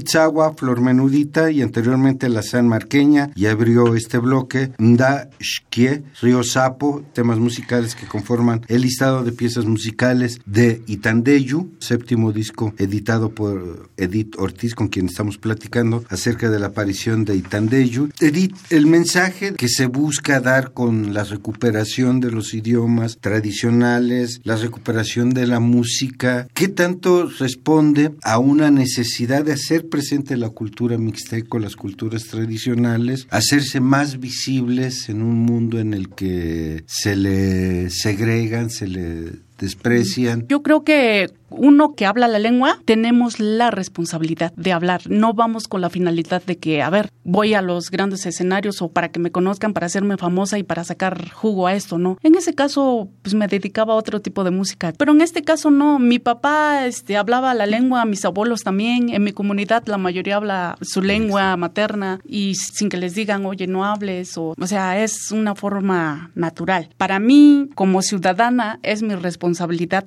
Xochipitzagua, 0.10 0.56
Flor 0.56 0.82
Menudita 0.82 1.52
y 1.52 1.62
anteriormente 1.62 2.30
la 2.30 2.42
San 2.42 2.68
Marqueña 2.68 3.30
y 3.36 3.46
abrió 3.46 3.94
este 3.94 4.18
bloque 4.18 4.72
Nda 4.80 5.30
Xquie, 5.70 6.04
Río 6.22 6.44
Sapo, 6.44 7.04
temas 7.14 7.38
musicales 7.38 7.96
que 7.96 8.08
conforman 8.08 8.62
el 8.68 8.82
listado 8.82 9.24
de 9.24 9.32
piezas 9.32 9.66
musicales 9.66 10.40
de 10.46 10.82
Itandeyu, 10.88 11.72
séptimo 11.80 12.32
disco 12.32 12.74
editado 12.78 13.30
por 13.30 13.90
Edith 13.98 14.36
Ortiz, 14.38 14.76
con 14.76 14.88
quien 14.88 15.08
estamos 15.08 15.38
platicando 15.38 16.04
acerca 16.10 16.50
de 16.50 16.60
la 16.60 16.68
aparición 16.68 17.26
de 17.26 17.36
Itandeyu. 17.36 18.10
Edith, 18.20 18.56
el 18.70 18.88
mensaje 18.88 19.54
que 19.54 19.70
se 19.70 19.86
busca 19.86 20.40
dar 20.40 20.74
con 20.74 21.14
la 21.14 21.24
recuperación 21.24 22.20
de 22.20 22.32
los 22.32 22.54
idiomas 22.54 23.18
tradicionales, 23.20 24.42
la 24.44 24.56
recuperación 24.56 25.30
de 25.32 25.48
la 25.48 25.60
música, 25.60 26.48
¿qué 26.54 26.68
tanto 26.68 27.28
responde 27.40 28.12
a 28.24 28.40
una 28.40 28.72
necesidad 28.72 29.46
de 29.46 29.54
hacer 29.54 29.88
presente 29.90 30.36
la 30.38 30.50
cultura 30.50 30.98
mixteco, 30.98 31.60
las 31.60 31.76
culturas 31.76 32.26
tradicionales, 32.26 33.28
hacerse 33.30 33.80
más 33.80 34.20
visibles 34.20 35.10
en 35.10 35.22
un 35.22 35.36
mundo 35.36 35.59
en 35.60 35.94
el 35.94 36.10
que 36.10 36.84
se 36.88 37.16
le 37.16 37.90
segregan, 37.90 38.70
se 38.70 38.88
le 38.88 39.49
desprecian? 39.60 40.46
Yo 40.48 40.64
creo 40.64 40.84
que 40.84 41.30
uno 41.50 41.96
que 41.96 42.06
habla 42.06 42.28
la 42.28 42.40
lengua, 42.40 42.80
tenemos 42.86 43.40
la 43.40 43.72
responsabilidad 43.72 44.54
de 44.56 44.72
hablar. 44.72 45.02
No 45.10 45.34
vamos 45.34 45.68
con 45.68 45.82
la 45.82 45.90
finalidad 45.90 46.44
de 46.44 46.58
que, 46.58 46.82
a 46.82 46.90
ver, 46.90 47.12
voy 47.24 47.54
a 47.54 47.62
los 47.62 47.92
grandes 47.92 48.26
escenarios 48.26 48.82
o 48.82 48.92
para 48.92 49.10
que 49.10 49.20
me 49.20 49.32
conozcan, 49.32 49.74
para 49.74 49.88
hacerme 49.88 50.18
famosa 50.18 50.58
y 50.58 50.64
para 50.64 50.84
sacar 50.84 51.32
jugo 51.32 51.68
a 51.68 51.74
esto, 51.74 51.98
¿no? 51.98 52.18
En 52.24 52.36
ese 52.36 52.54
caso, 52.54 53.10
pues 53.22 53.36
me 53.36 53.48
dedicaba 53.48 53.94
a 53.94 53.98
otro 53.98 54.22
tipo 54.22 54.44
de 54.44 54.52
música. 54.52 54.94
Pero 54.98 55.12
en 55.12 55.22
este 55.22 55.44
caso 55.44 55.72
no, 55.72 56.00
mi 56.00 56.20
papá 56.20 56.86
este, 56.86 57.18
hablaba 57.18 57.54
la 57.54 57.66
lengua, 57.66 58.06
mis 58.06 58.26
abuelos 58.26 58.62
también. 58.62 59.10
En 59.10 59.24
mi 59.24 59.32
comunidad 59.32 59.84
la 59.88 59.98
mayoría 59.98 60.36
habla 60.36 60.78
su 60.82 61.02
lengua 61.02 61.56
materna 61.58 62.20
y 62.26 62.56
sin 62.56 62.90
que 62.90 62.98
les 62.98 63.16
digan, 63.16 63.46
oye, 63.46 63.68
no 63.68 63.86
hables. 63.86 64.38
O, 64.38 64.54
o 64.60 64.68
sea, 64.68 65.02
es 65.02 65.32
una 65.32 65.56
forma 65.56 66.32
natural. 66.36 66.90
Para 66.98 67.20
mí, 67.20 67.70
como 67.76 68.02
ciudadana, 68.02 68.80
es 68.84 69.02
mi 69.02 69.16
responsabilidad 69.16 69.49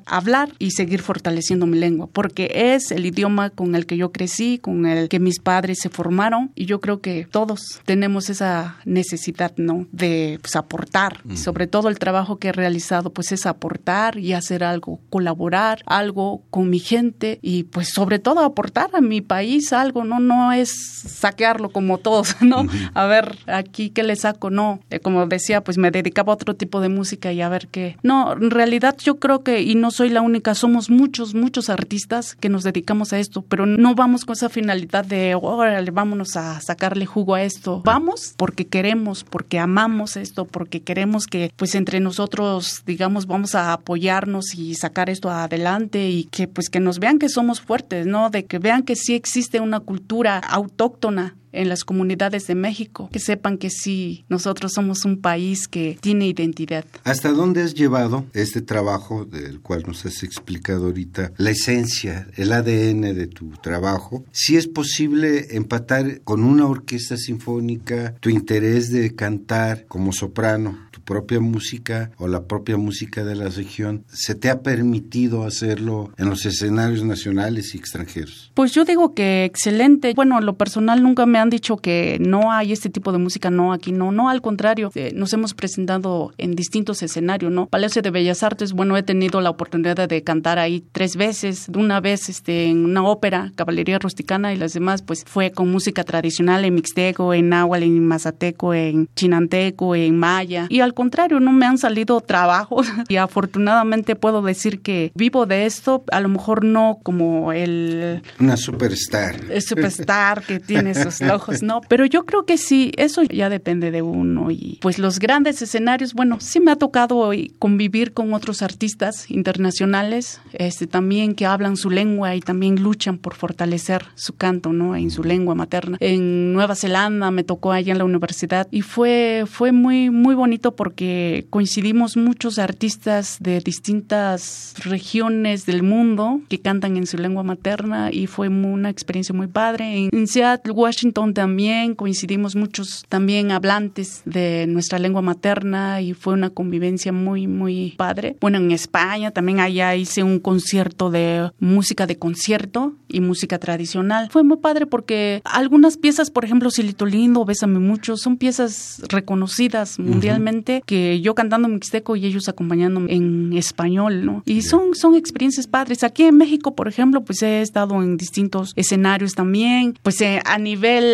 hablar 0.07 0.51
y 0.59 0.73
seguir 0.73 1.03
fortaleciendo 1.03 1.67
mi 1.67 1.79
lengua, 1.79 2.09
porque 2.13 2.51
es 2.75 2.91
el 2.91 3.07
idioma 3.07 3.51
con 3.51 3.75
el 3.75 3.87
que 3.87 3.97
yo 3.97 4.13
crecí, 4.13 4.59
con 4.59 4.87
el 4.87 5.09
que 5.09 5.21
mis 5.21 5.39
padres 5.39 5.79
se 5.81 5.89
formaron 5.89 6.51
y 6.55 6.67
yo 6.67 6.81
creo 6.81 7.01
que 7.01 7.27
todos 7.31 7.81
tenemos 7.85 8.31
esa 8.31 8.77
necesidad, 8.85 9.53
¿no? 9.57 9.87
De 9.93 10.39
pues, 10.41 10.57
aportar. 10.57 11.21
Sobre 11.35 11.67
todo 11.67 11.89
el 11.89 11.99
trabajo 11.99 12.39
que 12.39 12.49
he 12.49 12.53
realizado, 12.53 13.13
pues 13.13 13.33
es 13.33 13.47
aportar 13.47 14.19
y 14.19 14.33
hacer 14.33 14.65
algo, 14.65 15.01
colaborar, 15.11 15.83
algo 15.87 16.43
con 16.51 16.71
mi 16.71 16.79
gente 16.79 17.39
y 17.43 17.65
pues 17.65 17.89
sobre 17.91 18.19
todo 18.19 18.41
aportar 18.41 18.91
a 18.95 19.01
mi 19.01 19.21
país 19.21 19.73
algo, 19.73 20.05
¿no? 20.05 20.21
No 20.21 20.53
es 20.53 20.71
saquearlo 21.07 21.71
como 21.71 21.99
todos, 21.99 22.37
¿no? 22.41 22.67
A 22.95 23.07
ver, 23.07 23.39
aquí 23.47 23.91
qué 23.91 24.03
le 24.03 24.17
saco, 24.17 24.51
no. 24.51 24.81
Eh, 24.91 25.01
como 25.01 25.27
decía, 25.27 25.63
pues 25.63 25.79
me 25.79 25.91
dedicaba 25.91 26.33
a 26.33 26.37
otro 26.37 26.55
tipo 26.55 26.81
de 26.81 26.89
música 26.89 27.33
y 27.33 27.41
a 27.41 27.49
ver 27.49 27.69
qué. 27.69 27.97
No, 28.03 28.33
en 28.33 28.51
realidad 28.51 28.97
yo 28.99 29.19
creo 29.19 29.32
que, 29.41 29.63
y 29.63 29.75
no 29.75 29.91
soy 29.91 30.09
la 30.11 30.21
única, 30.21 30.55
somos 30.55 30.91
muchos, 30.91 31.35
muchos 31.35 31.71
artistas 31.71 32.35
que 32.35 32.49
nos 32.49 32.63
dedicamos 32.63 33.13
a 33.13 33.19
esto, 33.19 33.43
pero 33.43 33.67
no 33.67 33.95
vamos 33.95 34.25
con 34.25 34.35
esa 34.35 34.49
finalidad 34.49 35.05
de, 35.05 35.35
órale, 35.35 35.91
vámonos 35.91 36.37
a 36.37 36.61
sacarle 36.61 37.07
jugo 37.07 37.35
a 37.35 37.43
esto. 37.43 37.83
Vamos 37.85 38.35
porque 38.37 38.67
queremos, 38.67 39.25
porque 39.25 39.59
amamos 39.59 40.17
esto, 40.17 40.45
porque 40.45 40.83
queremos 40.83 41.27
que 41.27 41.53
pues 41.57 41.75
entre 41.75 42.01
nosotros, 42.01 42.83
digamos, 42.87 43.27
vamos 43.27 43.55
a 43.55 43.73
apoyarnos 43.73 44.55
y 44.55 44.75
sacar 44.75 45.11
esto 45.11 45.31
adelante 45.31 46.11
y 46.11 46.25
que 46.25 46.49
pues 46.49 46.69
que 46.69 46.81
nos 46.81 46.99
vean 46.99 47.19
que 47.19 47.29
somos 47.29 47.61
fuertes, 47.61 48.07
¿no? 48.07 48.31
De 48.31 48.45
que 48.45 48.59
vean 48.59 48.83
que 48.83 48.97
sí 48.97 49.15
existe 49.15 49.61
una 49.61 49.81
cultura 49.81 50.39
autóctona 50.39 51.37
en 51.53 51.69
las 51.69 51.85
comunidades 51.85 52.47
de 52.47 52.55
México, 52.55 53.09
que 53.13 53.19
sepan 53.19 53.59
que 53.59 53.71
sí, 53.71 54.25
nosotros 54.29 54.73
somos 54.73 55.05
un 55.05 55.21
país 55.21 55.69
que 55.69 55.99
tiene 56.01 56.27
identidad. 56.27 56.85
¿Hasta 57.05 57.33
dónde 57.33 57.63
has 57.63 57.75
llevado 57.75 58.27
este 58.33 58.63
trabajo 58.63 59.25
del 59.25 59.61
cual 59.61 59.85
nos 59.87 60.05
has 60.07 60.23
explicado 60.23 60.87
ahorita, 60.87 61.33
la 61.37 61.51
esencia, 61.51 62.27
el 62.37 62.53
ADN 62.53 63.15
de 63.15 63.27
tu 63.27 63.51
trabajo? 63.63 64.25
Si 64.33 64.57
es 64.57 64.67
posible 64.67 65.57
empatar 65.57 66.21
con 66.23 66.45
una 66.45 66.67
orquesta 66.67 67.17
sinfónica 67.17 68.15
tu 68.21 68.31
interés 68.31 68.91
de 68.91 69.15
cantar 69.15 69.87
como 69.87 70.13
soprano, 70.13 70.79
propia 71.05 71.41
música 71.41 72.11
o 72.19 72.29
la 72.29 72.45
propia 72.45 72.77
música 72.77 73.25
de 73.25 73.35
la 73.35 73.49
región, 73.49 74.05
¿se 74.09 74.35
te 74.35 74.51
ha 74.51 74.63
permitido 74.63 75.45
hacerlo 75.45 76.13
en 76.17 76.31
los 76.31 76.47
escenarios 76.47 77.05
nacionales 77.05 77.75
y 77.75 77.79
extranjeros? 77.79 78.51
Pues 78.55 78.73
yo 78.73 78.85
digo 78.85 79.15
que 79.15 79.45
excelente. 79.45 80.13
Bueno, 80.15 80.39
en 80.39 80.47
lo 80.47 80.57
personal 80.57 81.03
nunca 81.03 81.27
me 81.27 81.39
han 81.43 81.51
dicho 81.51 81.77
que 81.77 82.19
no 82.21 82.53
hay 82.53 82.73
este 82.73 82.89
tipo 82.89 83.13
de 83.13 83.19
música, 83.19 83.51
no, 83.51 83.73
aquí 83.73 83.93
no, 83.93 84.13
no, 84.13 84.29
al 84.29 84.41
contrario, 84.41 84.91
eh, 84.95 85.13
nos 85.15 85.33
hemos 85.33 85.55
presentado 85.55 86.33
en 86.39 86.55
distintos 86.55 87.03
escenarios, 87.03 87.53
¿no? 87.53 87.67
Palacio 87.67 88.03
de 88.03 88.11
Bellas 88.11 88.43
Artes, 88.43 88.73
bueno, 88.73 88.97
he 88.97 89.03
tenido 89.03 89.41
la 89.41 89.51
oportunidad 89.51 90.09
de 90.09 90.23
cantar 90.23 90.59
ahí 90.59 90.85
tres 90.93 91.17
veces, 91.17 91.69
una 91.75 92.01
vez 92.01 92.29
este, 92.29 92.67
en 92.67 92.85
una 92.85 93.05
ópera, 93.05 93.53
Caballería 93.55 93.99
Rusticana, 93.99 94.53
y 94.53 94.57
las 94.57 94.73
demás, 94.73 95.03
pues 95.03 95.25
fue 95.27 95.51
con 95.51 95.71
música 95.71 96.05
tradicional 96.05 96.65
en 96.65 96.75
mixteco, 96.75 97.35
en 97.35 97.49
náhuatl, 97.49 97.85
en 97.85 98.07
mazateco, 98.07 98.75
en 98.75 99.09
chinanteco, 99.15 99.95
en 99.95 100.19
maya, 100.19 100.67
y 100.69 100.81
al 100.81 100.95
contrario, 100.95 101.41
no 101.41 101.53
me 101.53 101.67
han 101.67 101.79
salido 101.79 102.21
trabajos 102.21 102.87
y 103.09 103.17
afortunadamente 103.17 104.17
puedo 104.17 104.43
decir 104.43 104.81
que 104.81 105.13
vivo 105.15 105.47
de 105.47 105.67
esto, 105.67 106.05
a 106.11 106.21
lo 106.21 106.29
mejor 106.29 106.65
no 106.65 106.99
como 107.03 107.53
el... 107.53 108.23
Una 108.39 108.57
superstar. 108.57 109.37
El 109.51 109.63
superstar 109.63 110.43
que 110.43 110.61
tiene 110.61 110.95
sus 110.95 111.21
ojos, 111.35 111.63
no, 111.63 111.81
pero 111.89 112.07
yo 112.07 112.25
creo 112.25 112.45
que 112.45 112.59
sí, 112.59 112.93
eso 112.97 113.23
ya 113.23 113.49
depende 113.49 113.91
de 113.91 114.03
uno 114.03 114.51
y 114.51 114.79
pues 114.81 114.99
los 114.99 115.19
grandes 115.19 115.63
escenarios, 115.63 116.15
bueno, 116.15 116.39
sí 116.41 116.61
me 116.61 116.71
ha 116.71 116.77
tocado 116.77 117.31
convivir 117.59 118.13
con 118.13 118.35
otros 118.35 118.63
artistas 118.63 119.31
internacionales, 119.31 120.41
este 120.53 120.87
también 120.87 121.35
que 121.35 121.47
hablan 121.47 121.77
su 121.77 121.91
lengua 121.91 122.35
y 122.35 122.41
también 122.41 122.83
luchan 122.83 123.19
por 123.19 123.35
fortalecer 123.35 124.05
su 124.15 124.35
canto, 124.35 124.73
¿no? 124.73 124.97
En 124.97 125.11
su 125.11 125.25
lengua 125.25 125.55
materna. 125.55 125.97
En 126.01 126.53
Nueva 126.53 126.75
Zelanda 126.75 127.31
me 127.31 127.45
tocó 127.45 127.73
allá 127.73 127.93
en 127.93 127.99
la 127.99 128.05
universidad 128.05 128.69
y 128.71 128.83
fue 128.83 129.45
fue 129.47 129.73
muy 129.73 130.11
muy 130.11 130.35
bonito 130.35 130.75
porque 130.75 131.47
coincidimos 131.51 132.17
muchos 132.17 132.59
artistas 132.59 133.39
de 133.41 133.61
distintas 133.61 134.75
regiones 134.85 135.67
del 135.67 135.83
mundo 135.83 136.41
que 136.49 136.61
cantan 136.61 136.97
en 136.97 137.07
su 137.07 137.17
lengua 137.19 137.43
materna 137.43 138.11
y 138.13 138.27
fue 138.27 138.49
una 138.49 138.91
experiencia 138.91 139.35
muy 139.35 139.47
padre. 139.47 140.09
En, 140.13 140.27
Seattle, 140.27 140.73
Washington 140.73 141.22
también 141.33 141.95
coincidimos 141.95 142.57
muchos 142.57 143.05
también 143.09 143.53
hablantes 143.53 144.23
de 144.25 144.67
nuestra 144.69 144.99
lengua 144.99 145.23
materna 145.23 146.01
y 146.01 146.15
fue 146.15 146.35
una 146.35 146.51
convivencia 146.51 147.13
muy, 147.13 147.47
muy 147.47 147.95
padre. 147.97 148.37
Bueno, 148.41 148.59
en 148.59 148.73
España 148.73 149.31
también 149.31 149.61
allá 149.61 149.95
hice 149.95 150.23
un 150.23 150.41
concierto 150.41 151.11
de 151.11 151.51
música 151.61 152.07
de 152.07 152.19
concierto 152.19 152.95
y 153.09 153.21
música 153.21 153.59
tradicional. 153.59 154.29
Fue 154.31 154.43
muy 154.43 154.57
padre 154.57 154.87
porque 154.87 155.41
algunas 155.45 155.97
piezas, 155.97 156.31
por 156.31 156.45
ejemplo, 156.45 156.71
Silito 156.71 157.07
Lindo, 157.07 157.45
Bésame 157.45 157.79
Mucho, 157.79 158.17
son 158.17 158.37
piezas 158.37 159.03
reconocidas 159.09 159.99
mundialmente 159.99 160.83
que 160.85 161.21
yo 161.21 161.35
cantando 161.35 161.69
mixteco 161.69 162.17
y 162.17 162.27
ellos 162.27 162.49
acompañándome 162.49 163.13
en 163.15 163.53
español, 163.53 164.25
¿no? 164.25 164.43
Y 164.47 164.63
son, 164.63 164.95
son 164.95 165.15
experiencias 165.15 165.67
padres. 165.67 166.03
Aquí 166.03 166.25
en 166.25 166.37
México, 166.37 166.75
por 166.75 166.89
ejemplo, 166.89 167.23
pues 167.23 167.43
he 167.43 167.61
estado 167.61 168.03
en 168.03 168.17
distintos 168.17 168.73
escenarios 168.77 169.35
también. 169.35 169.99
Pues 170.03 170.21
eh, 170.21 170.41
a 170.45 170.59
nivel 170.59 171.12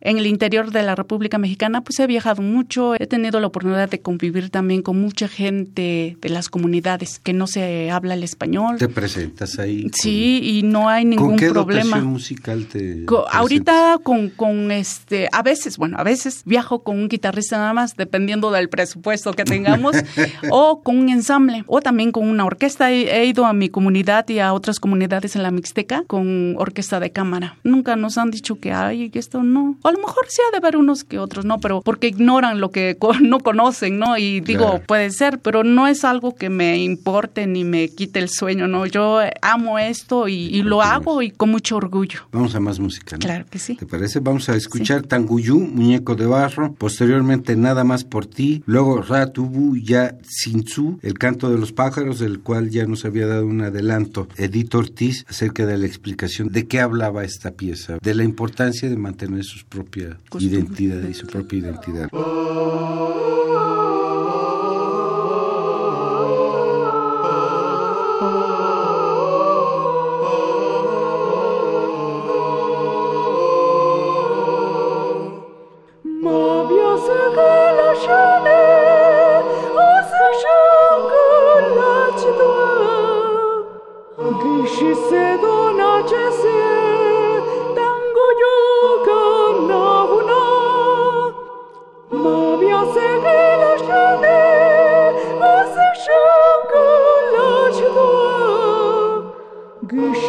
en 0.00 0.18
el 0.18 0.26
interior 0.26 0.70
de 0.70 0.82
la 0.82 0.94
República 0.94 1.38
Mexicana, 1.38 1.82
pues 1.82 1.98
he 2.00 2.06
viajado 2.06 2.42
mucho. 2.42 2.94
He 2.98 3.06
tenido 3.06 3.40
la 3.40 3.48
oportunidad 3.48 3.90
de 3.90 4.00
convivir 4.00 4.50
también 4.50 4.82
con 4.82 5.00
mucha 5.00 5.28
gente 5.28 6.16
de 6.20 6.28
las 6.28 6.48
comunidades 6.48 7.18
que 7.18 7.32
no 7.32 7.46
se 7.46 7.90
habla 7.90 8.14
el 8.14 8.22
español. 8.22 8.76
¿Te 8.78 8.88
presentas 8.88 9.58
ahí? 9.58 9.90
Sí, 9.92 10.40
y 10.42 10.62
no 10.62 10.88
hay 10.88 11.04
ningún 11.04 11.30
¿Con 11.30 11.36
qué 11.36 11.50
problema. 11.50 12.00
musical 12.00 12.66
te 12.66 13.04
ahorita 13.30 13.98
con, 14.02 14.30
con 14.30 14.70
este, 14.70 15.28
a 15.32 15.42
veces, 15.42 15.76
bueno, 15.76 15.96
a 15.98 16.04
veces 16.04 16.42
viajo 16.44 16.82
con 16.82 16.98
un 16.98 17.08
guitarrista 17.08 17.58
nada 17.58 17.72
más, 17.72 17.96
dependiendo 17.96 18.50
del 18.50 18.68
presupuesto 18.68 19.00
puesto 19.00 19.32
que 19.32 19.44
tengamos, 19.44 19.96
o 20.50 20.82
con 20.82 20.98
un 20.98 21.08
ensamble, 21.08 21.64
o 21.66 21.80
también 21.80 22.12
con 22.12 22.28
una 22.28 22.44
orquesta. 22.44 22.92
He, 22.92 23.24
ido 23.24 23.46
a 23.46 23.52
mi 23.52 23.68
comunidad 23.68 24.28
y 24.28 24.38
a 24.38 24.52
otras 24.52 24.80
comunidades 24.80 25.36
en 25.36 25.42
la 25.42 25.50
Mixteca 25.50 26.04
con 26.06 26.54
orquesta 26.58 27.00
de 27.00 27.10
cámara. 27.10 27.56
Nunca 27.64 27.96
nos 27.96 28.18
han 28.18 28.30
dicho 28.30 28.58
que 28.58 28.72
hay 28.72 29.10
esto 29.30 29.44
no. 29.44 29.78
O 29.82 29.88
a 29.88 29.92
lo 29.92 29.98
mejor 29.98 30.26
sí 30.28 30.42
ha 30.46 30.50
de 30.50 30.56
haber 30.56 30.76
unos 30.76 31.04
que 31.04 31.20
otros, 31.20 31.44
no, 31.44 31.60
pero 31.60 31.82
porque 31.82 32.08
ignoran 32.08 32.60
lo 32.60 32.72
que 32.72 32.98
no 33.22 33.38
conocen, 33.38 33.98
¿no? 33.98 34.18
Y 34.18 34.40
digo, 34.40 34.80
puede 34.86 35.10
ser, 35.10 35.38
pero 35.38 35.62
no 35.62 35.86
es 35.86 36.04
algo 36.04 36.34
que 36.34 36.50
me 36.50 36.78
importe 36.78 37.46
ni 37.46 37.62
me 37.62 37.88
quite 37.90 38.18
el 38.18 38.28
sueño, 38.28 38.66
¿no? 38.66 38.86
Yo 38.86 39.20
amo 39.40 39.78
esto 39.78 40.26
y, 40.26 40.60
lo 40.62 40.82
hago 40.82 41.22
y 41.22 41.30
con 41.30 41.50
mucho 41.50 41.76
orgullo. 41.76 42.20
Vamos 42.32 42.54
a 42.54 42.60
más 42.60 42.80
música, 42.80 43.16
¿no? 43.16 43.20
Claro 43.20 43.46
que 43.48 43.58
sí. 43.58 43.76
¿Te 43.76 43.86
parece? 43.86 44.18
Vamos 44.20 44.48
a 44.48 44.56
escuchar 44.56 45.02
Tanguyú, 45.02 45.58
Muñeco 45.58 46.16
de 46.16 46.26
Barro, 46.26 46.74
posteriormente 46.74 47.56
Nada 47.56 47.84
más 47.84 48.04
por 48.04 48.26
ti, 48.26 48.62
luego 48.66 49.00
Ratubu 49.00 49.76
Ya 49.76 50.16
Sinzu, 50.22 50.98
El 51.02 51.14
canto 51.18 51.50
de 51.50 51.58
los 51.58 51.72
pájaros, 51.72 52.18
del 52.18 52.40
cual 52.40 52.70
ya 52.70 52.84
nos 52.86 53.04
había 53.04 53.26
dado 53.26 53.46
un 53.46 53.60
adelanto 53.62 54.28
Edith 54.36 54.74
Ortiz 54.74 55.24
acerca 55.28 55.66
de 55.66 55.78
la 55.78 55.86
explicación 55.86 56.48
de 56.48 56.66
qué 56.66 56.80
hablaba 56.80 57.24
esta 57.24 57.52
pieza, 57.52 57.98
de 58.02 58.14
la 58.14 58.24
importancia 58.24 58.88
de 58.88 58.96
mantener 58.96 59.19
tener 59.20 59.44
su 59.44 59.66
propia 59.66 60.18
identidad 60.38 61.06
y 61.06 61.12
su 61.12 61.26
propia 61.26 61.58
identidad. 61.58 62.08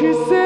She 0.02 0.14
said. 0.14 0.41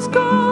de 0.00 0.06
yoska, 0.06 0.49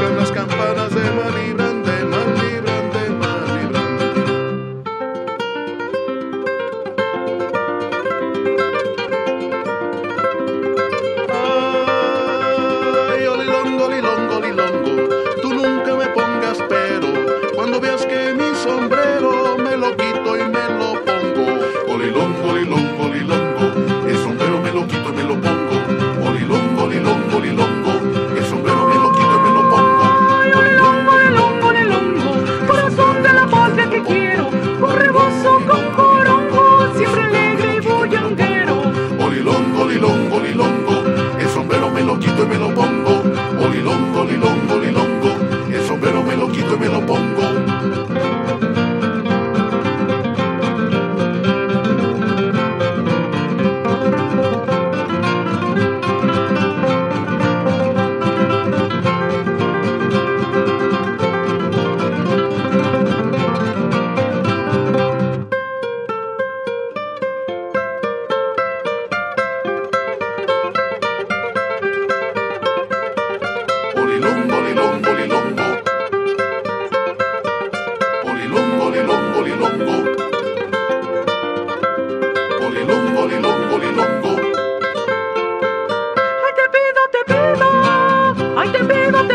Repican 0.00 0.49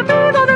pido, 0.06 0.32
te 0.32 0.34
pido 0.34 0.46
de 0.46 0.55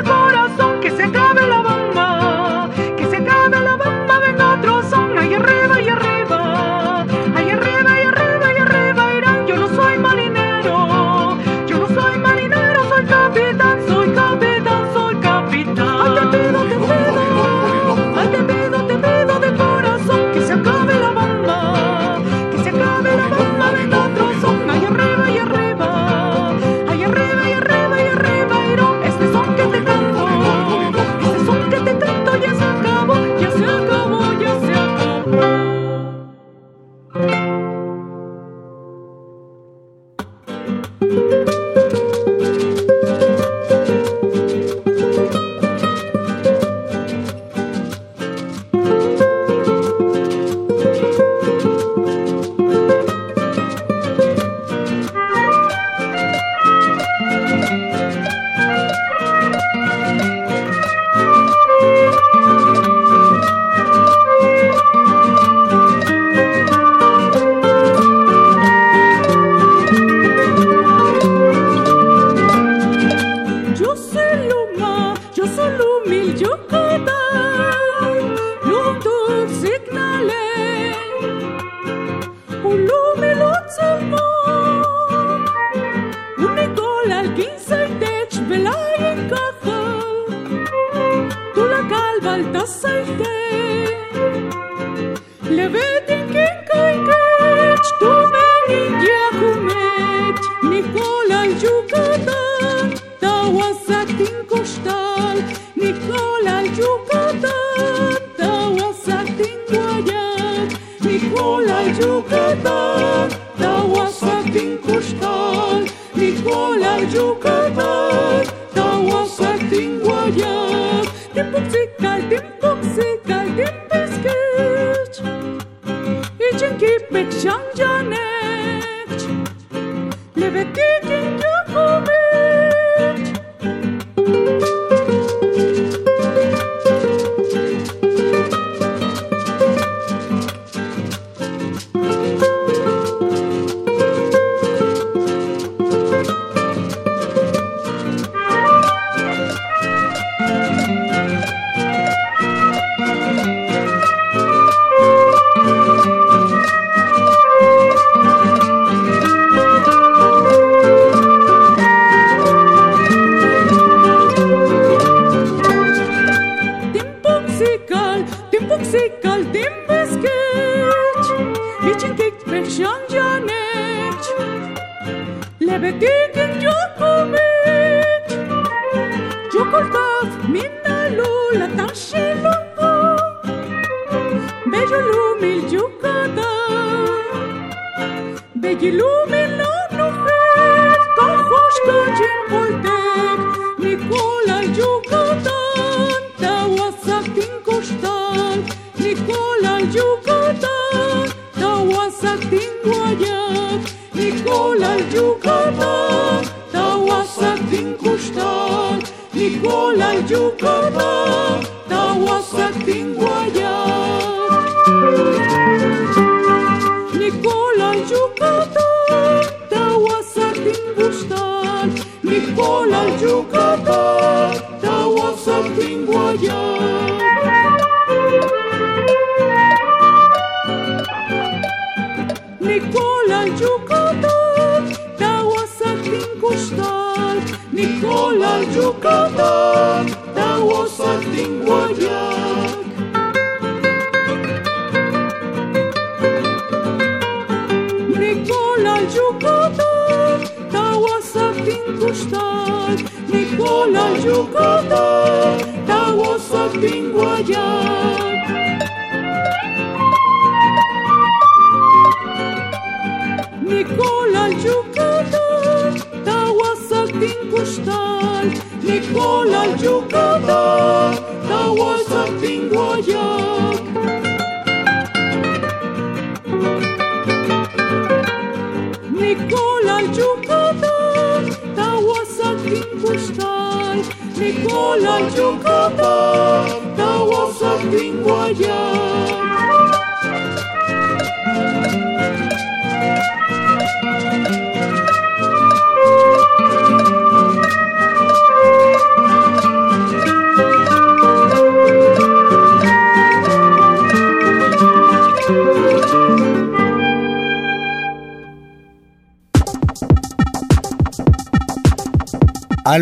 sujetón 112.00 113.39